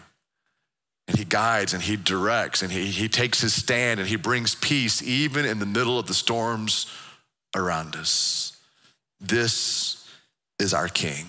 And 1.07 1.17
he 1.17 1.25
guides 1.25 1.73
and 1.73 1.81
he 1.81 1.97
directs 1.97 2.61
and 2.61 2.71
he, 2.71 2.85
he 2.85 3.09
takes 3.09 3.41
his 3.41 3.53
stand 3.53 3.99
and 3.99 4.07
he 4.07 4.15
brings 4.15 4.55
peace 4.55 5.01
even 5.01 5.43
in 5.43 5.59
the 5.59 5.65
middle 5.65 5.97
of 5.97 6.05
the 6.05 6.13
storms 6.13 6.85
around 7.55 7.95
us. 7.95 8.55
This 9.19 10.07
is 10.59 10.73
our 10.73 10.87
King 10.87 11.25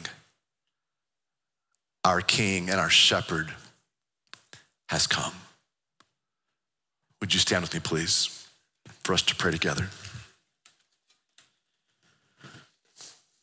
our 2.04 2.20
King 2.20 2.70
and 2.70 2.80
our 2.80 2.90
Shepherd 2.90 3.52
has 4.88 5.06
come. 5.06 5.34
Would 7.20 7.34
you 7.34 7.40
stand 7.40 7.62
with 7.62 7.74
me, 7.74 7.80
please, 7.80 8.46
for 9.02 9.12
us 9.12 9.22
to 9.22 9.34
pray 9.34 9.52
together? 9.52 9.88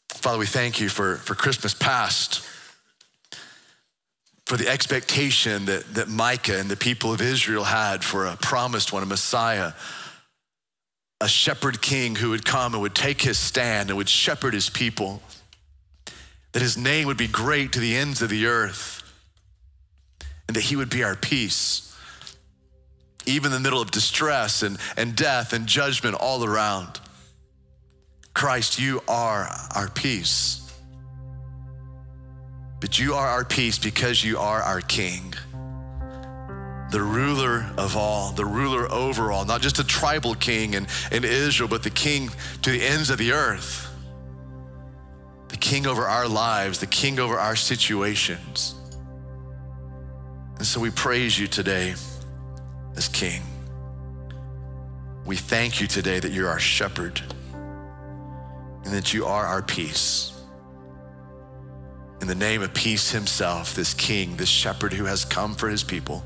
Father, 0.10 0.40
we 0.40 0.46
thank 0.46 0.82
you 0.82 0.90
for, 0.90 1.18
for 1.18 1.36
Christmas 1.36 1.74
past, 1.74 2.42
for 4.46 4.58
the 4.58 4.68
expectation 4.68 5.66
that, 5.66 5.86
that 5.94 6.10
Micah 6.10 6.60
and 6.60 6.70
the 6.70 6.76
people 6.76 7.14
of 7.14 7.22
Israel 7.22 7.64
had 7.64 8.04
for 8.04 8.26
a 8.26 8.36
promised 8.36 8.92
one, 8.92 9.04
a 9.04 9.06
Messiah, 9.06 9.74
a 11.22 11.28
shepherd 11.28 11.82
king 11.82 12.16
who 12.16 12.32
would 12.32 12.46
come 12.46 12.74
and 12.74 12.82
would 12.82 12.96
take 12.96 13.22
his 13.22 13.38
stand 13.38 13.90
and 13.90 13.98
would 13.98 14.10
shepherd 14.10 14.54
his 14.54 14.70
people 14.70 15.22
that 16.58 16.64
his 16.64 16.76
name 16.76 17.06
would 17.06 17.18
be 17.18 17.28
great 17.28 17.74
to 17.74 17.80
the 17.80 17.96
ends 17.96 18.24
of 18.24 18.32
the 18.32 18.48
earth, 18.48 19.04
and 20.48 20.58
that 20.58 20.64
he 20.64 20.76
would 20.76 20.90
be 20.90 21.04
our 21.04 21.16
peace, 21.16 21.96
even 23.28 23.52
in 23.52 23.58
the 23.58 23.60
middle 23.60 23.80
of 23.80 23.92
distress 23.92 24.64
and, 24.64 24.80
and 24.98 25.16
death 25.16 25.54
and 25.54 25.68
judgment 25.68 26.16
all 26.20 26.44
around. 26.44 27.00
Christ, 28.34 28.80
you 28.80 29.04
are 29.08 29.48
our 29.76 29.88
peace. 29.88 30.74
But 32.80 32.98
you 32.98 33.14
are 33.14 33.28
our 33.28 33.46
peace 33.46 33.78
because 33.78 34.24
you 34.24 34.40
are 34.40 34.64
our 34.64 34.82
King, 34.82 35.36
the 36.90 37.04
ruler 37.04 37.68
of 37.78 37.96
all, 37.96 38.32
the 38.32 38.46
ruler 38.46 38.92
over 38.92 39.32
all, 39.32 39.46
not 39.46 39.62
just 39.62 39.78
a 39.78 39.84
tribal 39.84 40.34
king 40.34 40.74
in, 40.74 40.88
in 41.12 41.24
Israel, 41.24 41.70
but 41.70 41.84
the 41.84 41.92
king 41.92 42.32
to 42.64 42.72
the 42.72 42.84
ends 42.84 43.12
of 43.12 43.20
the 43.20 43.32
earth 43.32 43.88
king 45.68 45.86
over 45.86 46.08
our 46.08 46.30
lives, 46.30 46.80
the 46.80 46.88
king 46.88 47.20
over 47.20 47.38
our 47.38 47.58
situations. 47.58 48.74
And 50.56 50.66
so 50.66 50.80
we 50.80 50.92
praise 50.92 51.38
you 51.38 51.46
today 51.46 51.94
as 52.96 53.10
king. 53.10 53.42
We 55.26 55.36
thank 55.36 55.82
you 55.82 55.88
today 55.88 56.22
that 56.22 56.32
you're 56.32 56.48
our 56.48 56.58
shepherd 56.58 57.22
and 57.54 58.94
that 58.94 59.14
you 59.14 59.26
are 59.26 59.46
our 59.46 59.62
peace. 59.62 60.42
In 62.22 62.28
the 62.28 62.36
name 62.36 62.62
of 62.62 62.74
peace 62.74 63.12
himself, 63.12 63.76
this 63.76 63.94
king, 63.94 64.38
this 64.38 64.48
shepherd 64.48 64.94
who 64.94 65.04
has 65.04 65.26
come 65.26 65.54
for 65.54 65.68
his 65.68 65.84
people, 65.84 66.24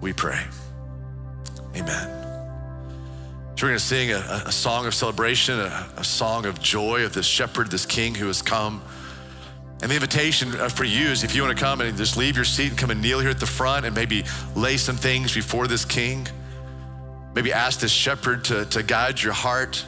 we 0.00 0.12
pray. 0.12 0.44
Amen. 1.74 2.25
So 3.56 3.64
we're 3.64 3.70
going 3.70 3.78
to 3.78 3.84
sing 3.86 4.12
a, 4.12 4.42
a, 4.44 4.52
song 4.52 4.84
of 4.84 4.94
celebration, 4.94 5.58
a, 5.58 5.88
a 5.96 6.04
song 6.04 6.44
of 6.44 6.60
joy 6.60 7.06
of 7.06 7.14
this 7.14 7.24
shepherd, 7.24 7.70
this 7.70 7.86
king 7.86 8.14
who 8.14 8.26
has 8.26 8.42
come. 8.42 8.82
And 9.80 9.90
the 9.90 9.94
invitation 9.94 10.54
uh, 10.60 10.68
for 10.68 10.84
you 10.84 11.06
is 11.06 11.24
if 11.24 11.34
you 11.34 11.40
want 11.42 11.56
to 11.56 11.64
come 11.64 11.80
and 11.80 11.96
just 11.96 12.18
leave 12.18 12.36
your 12.36 12.44
seat 12.44 12.68
and 12.68 12.76
come 12.76 12.90
and 12.90 13.00
kneel 13.00 13.18
here 13.18 13.30
at 13.30 13.40
the 13.40 13.46
front 13.46 13.86
and 13.86 13.94
maybe 13.94 14.24
lay 14.54 14.76
some 14.76 14.96
things 14.96 15.34
before 15.34 15.68
this 15.68 15.86
king. 15.86 16.28
Maybe 17.34 17.50
ask 17.50 17.80
this 17.80 17.90
shepherd 17.90 18.44
to, 18.44 18.66
to 18.66 18.82
guide 18.82 19.22
your 19.22 19.32
heart. 19.32 19.86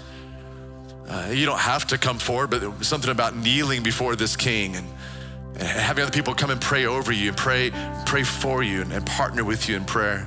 Uh, 1.07 1.29
you 1.31 1.45
don't 1.45 1.61
have 1.61 1.87
to 1.89 1.99
come 1.99 2.19
forward, 2.19 2.49
but 2.49 2.83
something 2.83 3.11
about 3.11 3.37
kneeling 3.37 3.83
before 3.83 4.17
this 4.17 4.35
king 4.35 4.77
and, 4.77 4.89
and 5.57 5.69
having 5.69 6.05
other 6.05 6.13
people 6.13 6.35
come 6.35 6.49
and 6.49 6.61
pray 6.61 6.87
over 6.87 7.13
you 7.13 7.29
and 7.29 7.37
pray, 7.37 7.71
pray 8.07 8.23
for 8.23 8.63
you 8.63 8.81
and, 8.81 8.95
and 8.95 9.05
partner 9.05 9.45
with 9.45 9.69
you 9.69 9.77
in 9.77 9.85
prayer. 9.85 10.27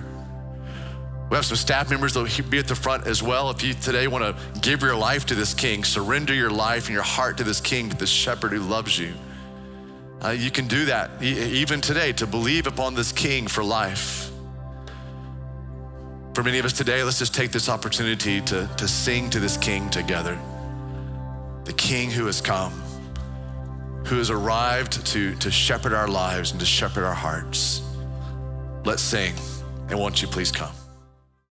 We 1.32 1.38
have 1.38 1.46
some 1.46 1.56
staff 1.56 1.90
members 1.90 2.14
that 2.14 2.20
will 2.20 2.50
be 2.50 2.60
at 2.60 2.68
the 2.68 2.76
front 2.76 3.08
as 3.08 3.24
well. 3.24 3.50
If 3.52 3.64
you 3.64 3.74
today 3.74 4.06
want 4.10 4.26
to 4.26 4.60
give 4.60 4.82
your 4.82 4.98
life 4.98 5.26
to 5.28 5.34
this 5.34 5.54
king, 5.54 5.86
surrender 5.86 6.34
your 6.34 6.50
life 6.52 6.88
and 6.88 6.94
your 6.94 7.04
heart 7.04 7.38
to 7.38 7.46
this 7.46 7.62
king, 7.62 7.90
to 7.90 7.96
this 7.96 8.10
shepherd 8.10 8.52
who 8.52 8.60
loves 8.60 9.00
you, 9.00 9.14
uh, 10.22 10.32
you 10.32 10.52
can 10.52 10.68
do 10.68 10.84
that 10.86 11.24
even 11.24 11.80
today 11.80 12.12
to 12.12 12.28
believe 12.28 12.68
upon 12.68 12.96
this 12.96 13.14
king 13.14 13.48
for 13.48 13.64
life. 13.64 14.30
For 16.34 16.44
many 16.44 16.60
of 16.60 16.66
us 16.66 16.74
today, 16.74 17.02
let's 17.02 17.20
just 17.20 17.34
take 17.34 17.54
this 17.54 17.70
opportunity 17.70 18.42
to, 18.42 18.70
to 18.76 18.86
sing 18.86 19.30
to 19.30 19.40
this 19.40 19.56
king 19.56 19.90
together. 19.90 20.38
The 21.64 21.74
king 21.74 22.12
who 22.12 22.26
has 22.26 22.42
come, 22.42 22.74
who 24.06 24.18
has 24.18 24.30
arrived 24.30 25.06
to, 25.06 25.34
to 25.36 25.50
shepherd 25.50 25.94
our 25.94 26.10
lives 26.10 26.52
and 26.52 26.60
to 26.60 26.66
shepherd 26.66 27.06
our 27.06 27.16
hearts. 27.16 27.82
Let's 28.84 29.02
sing, 29.02 29.34
and 29.88 29.98
won't 29.98 30.22
you 30.22 30.28
please 30.28 30.52
come? 30.52 30.74